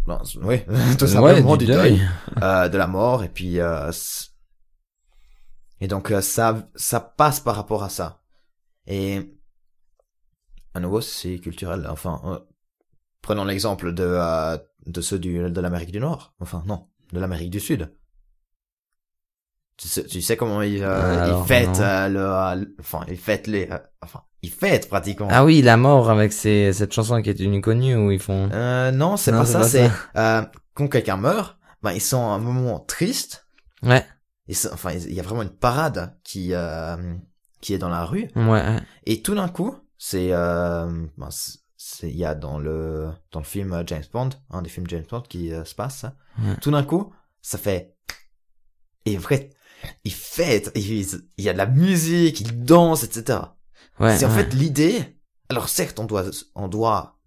non, 0.07 0.21
oui, 0.43 0.63
tout 0.99 1.07
simplement 1.07 1.51
Ouais, 1.53 1.59
du, 1.59 1.67
deuil, 1.67 2.01
euh, 2.43 2.69
de 2.69 2.79
la 2.79 2.87
mort 2.87 3.25
et 3.25 3.29
puis 3.29 3.61
euh, 3.61 3.91
et 5.81 5.89
donc 5.89 6.11
euh, 6.11 6.21
ça 6.21 6.69
ça 6.75 7.01
passe 7.01 7.41
par 7.41 7.57
rapport 7.57 7.83
à 7.83 7.89
ça. 7.89 8.23
Et 8.87 9.38
à 10.75 10.81
nouveau 10.81 11.01
c'est 11.01 11.39
culturel. 11.39 11.87
Enfin, 11.91 12.21
euh, 12.25 12.39
prenons 13.23 13.45
l'exemple 13.45 13.93
de 13.93 14.05
euh, 14.07 14.57
de 14.87 15.01
ceux 15.01 15.19
du 15.19 15.51
de 15.51 15.61
l'Amérique 15.61 15.93
du 15.93 16.01
Nord. 16.01 16.35
Enfin 16.41 16.63
non, 16.67 16.89
de 17.13 17.21
l'Amérique 17.21 17.51
du 17.51 17.61
Sud. 17.61 17.93
Tu 19.77 19.87
sais, 19.87 20.05
tu 20.05 20.21
sais 20.21 20.37
comment 20.37 20.61
ils, 20.63 20.83
euh, 20.83 21.23
Alors, 21.23 21.45
ils 21.45 21.47
fêtent 21.47 21.79
euh, 21.79 22.09
le, 22.09 22.21
euh, 22.21 22.65
enfin 22.81 23.05
ils 23.07 23.17
fêtent 23.17 23.47
les, 23.47 23.69
euh, 23.71 23.79
enfin 24.03 24.23
ils 24.43 24.51
fêtent 24.51 24.89
pratiquement. 24.89 25.29
Ah 25.31 25.45
oui, 25.45 25.63
la 25.63 25.77
mort 25.77 26.11
avec 26.11 26.33
ces, 26.33 26.73
cette 26.73 26.93
chanson 26.93 27.23
qui 27.23 27.31
est 27.31 27.39
une 27.39 27.61
connue 27.63 27.95
où 27.97 28.11
ils 28.11 28.19
font... 28.19 28.49
Euh, 28.53 28.91
non, 28.91 29.17
c'est 29.17 29.31
pas 29.31 29.45
ça. 29.47 29.63
C'est 29.63 29.89
euh, 30.17 30.43
quand 30.75 30.89
quelqu'un 30.89 31.17
meurt, 31.17 31.59
ben 31.83 31.93
ils 31.93 32.01
sont 32.01 32.19
à 32.29 32.35
un 32.35 32.39
moment 32.39 32.81
triste. 32.81 33.47
Ouais, 33.85 34.05
Et 34.49 34.55
c'est- 34.55 34.73
enfin, 34.73 34.91
il 34.95 35.13
y 35.15 35.21
a 35.21 35.23
vraiment 35.23 35.43
une 35.43 35.49
parade 35.57 36.17
qui 36.25 36.55
euh, 36.55 36.97
qui 37.61 37.73
est 37.73 37.79
dans 37.79 37.89
la 37.89 38.05
rue. 38.05 38.29
ouais. 38.35 38.81
Et 39.07 39.23
tout 39.23 39.37
d'un 39.37 39.49
coup, 39.49 39.77
c'est 39.99 40.33
euh, 40.33 41.07
ben, 41.19 41.31
c'est- 41.31 41.59
c'est 41.77 42.11
il 42.11 42.17
y 42.17 42.25
a 42.25 42.35
dans 42.35 42.59
le 42.59 43.11
dans 43.31 43.39
le 43.41 43.45
film 43.45 43.73
euh, 43.73 43.83
James 43.87 44.05
Bond, 44.13 44.31
un 44.51 44.63
des 44.63 44.71
films 44.71 44.87
James 44.89 45.05
Bond 45.09 45.23
qui 45.23 45.53
euh, 45.53 45.65
se 45.65 45.75
passe. 45.75 46.07
Ouais. 46.41 46.57
Tout 46.61 46.71
d'un 46.71 46.83
coup, 46.85 47.13
ça 47.43 47.59
fait 47.59 47.95
et 49.05 49.17
vrai, 49.17 49.51
ils 50.05 50.13
fêtent, 50.13 50.73
ils- 50.75 51.23
il 51.37 51.45
y 51.45 51.49
a 51.49 51.53
de 51.53 51.59
la 51.59 51.67
musique, 51.67 52.41
ils 52.41 52.65
dansent, 52.65 53.05
etc. 53.05 53.41
ouais 54.01 54.17
c'est 54.17 54.25
en 54.27 54.31
ouais. 54.31 54.45
fait 54.45 54.55
l'idée. 54.55 55.19
Alors 55.51 55.69
certes, 55.69 55.99
on 56.01 56.05
doit 56.05 56.25
on 56.55 56.69
doit 56.69 57.19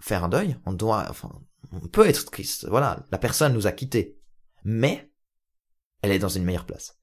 faire 0.00 0.24
un 0.24 0.28
deuil, 0.28 0.56
on 0.66 0.72
doit 0.72 1.06
enfin 1.10 1.30
on 1.72 1.80
peut 1.80 2.06
être 2.08 2.24
triste. 2.30 2.66
Voilà, 2.68 3.04
la 3.10 3.18
personne 3.18 3.52
nous 3.52 3.66
a 3.66 3.72
quittés, 3.72 4.18
mais 4.64 5.12
elle 6.02 6.12
est 6.12 6.18
dans 6.20 6.28
une 6.28 6.44
meilleure 6.44 6.64
place. 6.66 6.96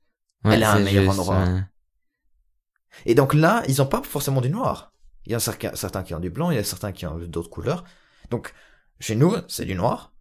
Ouais, 0.43 0.53
elle 0.55 0.63
a 0.63 0.71
un 0.73 0.79
meilleur 0.79 1.03
juste, 1.03 1.19
endroit. 1.19 1.45
Et 3.05 3.15
donc 3.15 3.33
là, 3.33 3.63
ils 3.67 3.81
ont 3.81 3.85
pas 3.85 4.01
forcément 4.01 4.41
du 4.41 4.49
noir. 4.49 4.93
Il 5.25 5.31
y 5.31 5.35
a 5.35 5.39
certains, 5.39 6.03
qui 6.03 6.13
ont 6.13 6.19
du 6.19 6.29
blanc, 6.29 6.51
il 6.51 6.55
y 6.55 6.59
a 6.59 6.63
certains 6.63 6.91
qui 6.91 7.05
ont 7.05 7.17
d'autres 7.17 7.49
couleurs. 7.49 7.83
Donc, 8.29 8.53
chez 8.99 9.15
nous, 9.15 9.35
c'est 9.47 9.65
du 9.65 9.75
noir. 9.75 10.13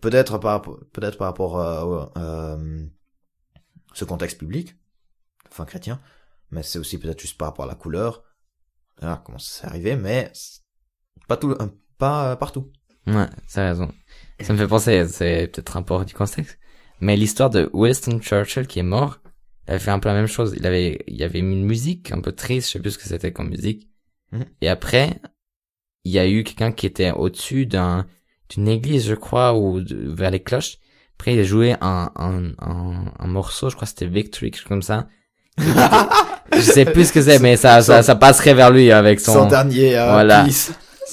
Peut-être 0.00 0.38
par, 0.38 0.62
peut-être 0.62 1.18
par 1.18 1.28
rapport 1.28 1.60
euh, 1.60 1.82
au 1.82 2.18
euh, 2.18 2.86
ce 3.94 4.04
contexte 4.04 4.38
public, 4.38 4.76
enfin 5.50 5.64
chrétien, 5.64 6.00
mais 6.50 6.62
c'est 6.62 6.78
aussi 6.78 6.98
peut-être 6.98 7.20
juste 7.20 7.38
par 7.38 7.48
rapport 7.48 7.64
à 7.64 7.68
la 7.68 7.74
couleur. 7.74 8.22
Voilà 9.00 9.22
comment 9.24 9.38
ça 9.38 9.60
s'est 9.60 9.66
arrivé, 9.66 9.96
mais 9.96 10.30
c'est 10.34 10.62
pas 11.28 11.36
tout, 11.36 11.50
euh, 11.50 11.68
pas 11.98 12.32
euh, 12.32 12.36
partout. 12.36 12.70
Ouais, 13.06 13.28
t'as 13.52 13.68
raison. 13.68 13.92
Ça 14.40 14.52
me 14.52 14.58
fait 14.58 14.68
penser, 14.68 15.06
c'est 15.08 15.48
peut-être 15.48 15.76
un 15.76 15.82
peu 15.82 16.04
du 16.04 16.14
contexte, 16.14 16.58
mais 17.00 17.16
l'histoire 17.16 17.50
de 17.50 17.68
Winston 17.72 18.20
Churchill 18.20 18.66
qui 18.66 18.78
est 18.78 18.84
mort, 18.84 19.18
il 19.66 19.70
avait 19.70 19.78
fait 19.80 19.90
un 19.90 19.98
peu 19.98 20.08
la 20.08 20.14
même 20.14 20.26
chose. 20.26 20.54
Il 20.56 20.66
avait, 20.66 21.04
il 21.06 21.16
y 21.16 21.22
avait 21.24 21.38
une 21.38 21.64
musique 21.64 22.10
un 22.12 22.20
peu 22.20 22.32
triste, 22.32 22.68
je 22.68 22.72
sais 22.74 22.78
plus 22.80 22.92
ce 22.92 22.98
que 22.98 23.04
c'était 23.04 23.32
comme 23.32 23.48
musique. 23.48 23.88
Mhm. 24.32 24.44
Et 24.60 24.68
après, 24.68 25.20
il 26.04 26.12
y 26.12 26.18
a 26.18 26.28
eu 26.28 26.42
quelqu'un 26.44 26.72
qui 26.72 26.86
était 26.86 27.12
au-dessus 27.12 27.66
d'un, 27.66 28.06
d'une 28.48 28.68
église, 28.68 29.06
je 29.06 29.14
crois, 29.14 29.54
ou 29.56 29.80
de- 29.80 30.12
vers 30.12 30.30
les 30.30 30.40
cloches. 30.40 30.78
Après, 31.18 31.34
il 31.34 31.40
a 31.40 31.44
joué 31.44 31.74
un, 31.80 32.10
un, 32.16 32.52
un, 32.58 33.04
un 33.18 33.26
morceau, 33.28 33.70
je 33.70 33.76
crois 33.76 33.86
que 33.86 33.90
c'était 33.90 34.06
Victory, 34.06 34.50
quelque 34.50 34.60
chose 34.60 34.68
comme 34.68 34.82
ça. 34.82 35.06
je 35.58 36.60
sais 36.60 36.84
plus 36.86 37.08
ce 37.08 37.12
que 37.12 37.22
c'est, 37.22 37.38
mais 37.38 37.56
ça, 37.56 37.82
ça, 37.82 38.02
ça 38.02 38.14
passerait 38.16 38.54
vers 38.54 38.70
lui 38.70 38.90
avec 38.90 39.20
son, 39.20 39.46
dernier 39.46 39.96
euh, 39.98 40.10
Voilà. 40.12 40.46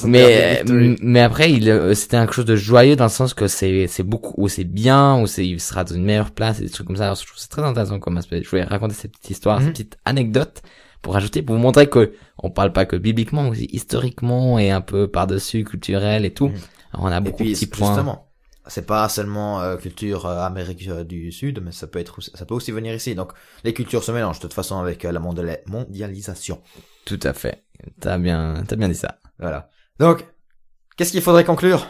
Mais 0.05 0.63
mais 1.01 1.19
après 1.21 1.51
il 1.51 1.69
euh, 1.69 1.93
c'était 1.93 2.17
quelque 2.17 2.33
chose 2.33 2.45
de 2.45 2.55
joyeux 2.55 2.95
dans 2.95 3.05
le 3.05 3.09
sens 3.09 3.33
que 3.33 3.47
c'est 3.47 3.87
c'est 3.87 4.03
beaucoup 4.03 4.33
ou 4.37 4.47
c'est 4.47 4.63
bien 4.63 5.19
ou 5.21 5.27
c'est 5.27 5.45
il 5.45 5.59
sera 5.59 5.83
dans 5.83 5.95
une 5.95 6.05
meilleure 6.05 6.31
place 6.31 6.59
et 6.59 6.63
des 6.63 6.69
trucs 6.69 6.87
comme 6.87 6.95
ça 6.97 7.05
alors 7.05 7.15
je 7.15 7.23
trouve 7.25 7.35
que 7.35 7.41
c'est 7.41 7.49
très 7.49 7.63
intéressant 7.63 7.99
comme 7.99 8.17
aspect 8.17 8.41
je 8.43 8.49
voulais 8.49 8.63
raconter 8.63 8.93
cette 8.95 9.11
petite 9.11 9.31
histoire 9.31 9.59
Mhm. 9.59 9.63
cette 9.65 9.73
petite 9.73 9.97
anecdote 10.05 10.61
pour 11.01 11.13
rajouter 11.13 11.41
pour 11.41 11.55
vous 11.55 11.61
montrer 11.61 11.87
que 11.89 12.13
on 12.37 12.49
parle 12.49 12.71
pas 12.73 12.85
que 12.85 12.95
bibliquement 12.95 13.43
mais 13.43 13.49
aussi 13.49 13.67
historiquement 13.71 14.57
et 14.59 14.71
un 14.71 14.81
peu 14.81 15.07
par 15.07 15.27
dessus 15.27 15.63
culturel 15.63 16.23
et 16.25 16.33
tout 16.33 16.47
Mhm. 16.49 16.55
alors 16.93 17.05
on 17.05 17.11
a 17.11 17.19
Et 17.19 17.21
beaucoup 17.21 17.43
de 17.43 17.49
petits 17.49 17.67
points 17.67 17.87
justement, 17.87 18.31
c'est 18.67 18.85
pas 18.85 19.09
seulement 19.09 19.61
euh, 19.61 19.77
culture 19.77 20.25
euh, 20.25 20.39
Amérique 20.41 20.87
euh, 20.87 21.03
du 21.03 21.31
Sud, 21.31 21.61
mais 21.63 21.71
ça 21.71 21.87
peut 21.87 21.99
être, 21.99 22.21
ça 22.21 22.45
peut 22.45 22.53
aussi 22.55 22.71
venir 22.71 22.93
ici. 22.93 23.15
Donc 23.15 23.31
les 23.63 23.73
cultures 23.73 24.03
se 24.03 24.11
mélangent 24.11 24.37
de 24.37 24.41
toute 24.43 24.53
façon 24.53 24.79
avec 24.79 25.05
euh, 25.05 25.11
la 25.11 25.19
mondiali- 25.19 25.57
mondialisation. 25.67 26.61
tout 27.05 27.19
à 27.23 27.33
fait 27.33 27.63
t'as 27.99 28.17
bien 28.17 28.63
t'as 28.67 28.75
bien 28.75 28.89
dit 28.89 28.95
ça 28.95 29.19
Voilà. 29.39 29.69
Donc, 29.99 30.25
qu'est-ce 30.97 31.11
qu'il 31.11 31.21
faudrait 31.21 31.43
conclure? 31.45 31.87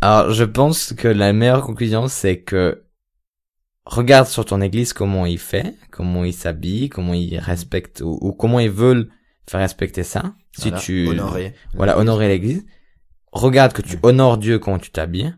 Alors, 0.00 0.32
je 0.32 0.44
pense 0.44 0.92
que 0.92 1.08
la 1.08 1.32
meilleure 1.32 1.62
conclusion, 1.64 2.08
c'est 2.08 2.40
que 2.42 2.84
regarde 3.84 4.26
sur 4.28 4.44
ton 4.44 4.60
église 4.60 4.92
comment 4.92 5.26
il 5.26 5.38
fait, 5.38 5.76
comment 5.90 6.24
il 6.24 6.32
s'habille, 6.32 6.88
comment 6.88 7.14
il 7.14 7.38
respecte 7.38 8.00
ou, 8.00 8.18
ou 8.20 8.32
comment 8.32 8.60
ils 8.60 8.70
veulent 8.70 9.10
faire 9.48 9.60
respecter 9.60 10.02
ça. 10.04 10.34
Si 10.56 10.68
Voilà, 10.68 10.78
tu 10.80 11.08
honorer. 11.08 11.54
voilà 11.74 11.98
honorer 11.98 12.28
l'église, 12.28 12.64
regarde 13.32 13.72
que 13.72 13.82
tu 13.82 13.98
honores 14.02 14.38
Dieu 14.38 14.58
quand 14.58 14.78
tu 14.78 14.90
t'habilles 14.90 15.34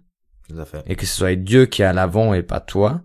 Tout 0.48 0.58
à 0.58 0.64
fait. 0.64 0.82
et 0.86 0.96
que 0.96 1.06
ce 1.06 1.14
soit 1.16 1.36
Dieu 1.36 1.66
qui 1.66 1.82
est 1.82 1.86
à 1.86 1.92
l'avant 1.92 2.34
et 2.34 2.42
pas 2.42 2.60
toi. 2.60 3.02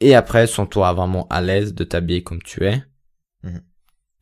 Et 0.00 0.16
après, 0.16 0.48
sens-toi 0.48 0.92
vraiment 0.94 1.28
à 1.28 1.40
l'aise 1.40 1.74
de 1.74 1.84
t'habiller 1.84 2.24
comme 2.24 2.42
tu 2.42 2.64
es. 2.66 2.82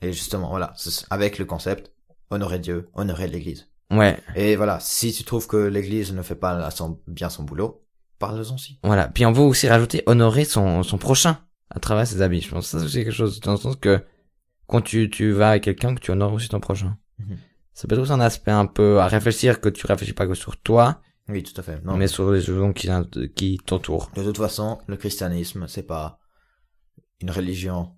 Et 0.03 0.13
justement, 0.13 0.49
voilà, 0.49 0.75
avec 1.11 1.39
le 1.39 1.45
concept 1.47 1.93
honorer 2.31 2.59
Dieu, 2.59 2.89
honorer 2.95 3.27
l'Église. 3.29 3.69
Ouais, 3.91 4.17
Et 4.37 4.55
voilà, 4.57 4.79
si 4.81 5.13
tu 5.13 5.25
trouves 5.25 5.49
que 5.49 5.57
l'Église 5.57 6.13
ne 6.13 6.23
fait 6.23 6.37
pas 6.37 6.71
son- 6.71 7.01
bien 7.09 7.29
son 7.29 7.43
boulot, 7.43 7.85
parle-en 8.21 8.55
aussi. 8.55 8.79
Voilà. 8.85 9.09
Puis 9.09 9.27
on 9.27 9.33
veut 9.33 9.43
aussi 9.43 9.69
rajouter 9.69 10.03
honorer 10.07 10.45
son, 10.45 10.83
son 10.85 10.97
prochain 10.99 11.39
à 11.71 11.81
travers 11.81 12.07
ses 12.07 12.23
habits. 12.23 12.41
Je 12.41 12.51
pense 12.51 12.71
que 12.71 12.79
ça 12.79 12.89
c'est 12.89 13.03
quelque 13.05 13.13
chose 13.13 13.41
dans 13.41 13.53
le 13.53 13.59
sens 13.59 13.75
que 13.77 14.05
quand 14.69 14.81
tu, 14.81 15.11
tu 15.11 15.33
vas 15.33 15.51
avec 15.51 15.65
quelqu'un, 15.65 15.95
que 15.97 16.01
tu 16.01 16.13
honores 16.13 16.33
aussi 16.33 16.49
ton 16.49 16.61
prochain. 16.61 16.97
Mhm. 17.19 17.37
ça 17.73 17.89
peut 17.89 17.99
être 17.99 18.11
un 18.13 18.21
aspect 18.21 18.51
un 18.53 18.67
peu 18.67 19.01
à 19.01 19.07
réfléchir 19.09 19.61
que 19.61 19.69
tu 19.69 19.85
réfléchis 19.87 20.13
pas 20.13 20.27
que 20.29 20.35
sur 20.35 20.57
toi, 20.61 21.01
Oui, 21.29 21.43
tout 21.43 21.59
à 21.61 21.63
fait. 21.65 21.83
Non. 21.85 21.97
mais 21.97 22.07
sur 22.09 22.31
les 22.31 22.41
gens 22.41 22.73
qui, 22.73 22.89
qui 23.35 23.59
t'entourent. 23.67 24.11
De 24.15 24.23
toute 24.23 24.37
façon, 24.39 24.79
le 24.87 24.97
christianisme, 24.97 25.67
c'est 25.67 25.83
pas 25.83 26.19
une 27.21 27.31
religion 27.33 27.91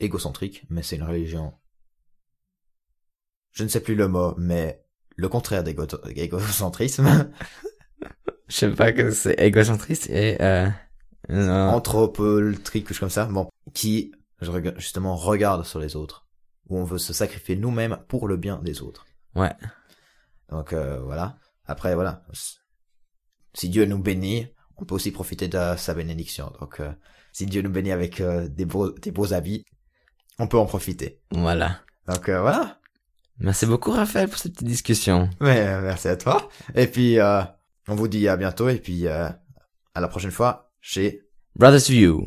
égocentrique, 0.00 0.64
mais 0.70 0.82
c'est 0.82 0.96
une 0.96 1.04
religion. 1.04 1.52
Je 3.52 3.64
ne 3.64 3.68
sais 3.68 3.80
plus 3.80 3.94
le 3.94 4.08
mot, 4.08 4.34
mais 4.38 4.82
le 5.16 5.28
contraire 5.28 5.64
d'égo- 5.64 5.86
d'égocentrisme. 6.14 7.30
Je 8.48 8.54
sais 8.56 8.70
pas 8.70 8.92
que 8.92 9.10
c'est 9.12 9.38
égocentriste 9.40 10.08
et 10.10 10.40
euh, 10.42 10.68
anthropoltrique, 11.68 12.84
quelque 12.86 12.94
chose 12.94 12.98
comme 13.00 13.10
ça. 13.10 13.26
Bon, 13.26 13.48
qui 13.74 14.12
justement 14.76 15.14
regarde 15.16 15.64
sur 15.64 15.78
les 15.78 15.94
autres, 15.94 16.26
où 16.68 16.76
on 16.78 16.84
veut 16.84 16.98
se 16.98 17.12
sacrifier 17.12 17.54
nous-mêmes 17.56 17.98
pour 18.08 18.26
le 18.26 18.36
bien 18.36 18.58
des 18.58 18.82
autres. 18.82 19.06
Ouais. 19.36 19.52
Donc 20.48 20.72
euh, 20.72 20.98
voilà. 21.00 21.36
Après 21.66 21.94
voilà, 21.94 22.24
si 23.54 23.68
Dieu 23.68 23.84
nous 23.84 23.98
bénit, 23.98 24.48
on 24.76 24.84
peut 24.84 24.94
aussi 24.96 25.12
profiter 25.12 25.46
de 25.46 25.76
sa 25.76 25.94
bénédiction. 25.94 26.52
Donc 26.58 26.80
euh, 26.80 26.90
si 27.32 27.46
Dieu 27.46 27.62
nous 27.62 27.70
bénit 27.70 27.92
avec 27.92 28.20
euh, 28.20 28.48
des 28.48 28.64
beaux 28.64 28.90
des 28.90 29.12
beaux 29.12 29.32
habits, 29.32 29.64
on 30.40 30.48
peut 30.48 30.58
en 30.58 30.66
profiter. 30.66 31.20
Voilà. 31.30 31.78
Donc 32.08 32.28
euh, 32.28 32.40
voilà. 32.40 32.79
Merci 33.40 33.66
beaucoup 33.66 33.90
Raphaël 33.90 34.28
pour 34.28 34.38
cette 34.38 34.52
petite 34.52 34.68
discussion. 34.68 35.30
Mais 35.40 35.80
merci 35.80 36.08
à 36.08 36.16
toi. 36.16 36.48
Et 36.74 36.86
puis 36.86 37.18
euh, 37.18 37.40
on 37.88 37.94
vous 37.94 38.08
dit 38.08 38.28
à 38.28 38.36
bientôt 38.36 38.68
et 38.68 38.76
puis 38.76 39.06
euh, 39.06 39.28
à 39.94 40.00
la 40.00 40.08
prochaine 40.08 40.30
fois 40.30 40.70
chez 40.80 41.22
Brothers 41.56 41.88
View. 41.88 42.26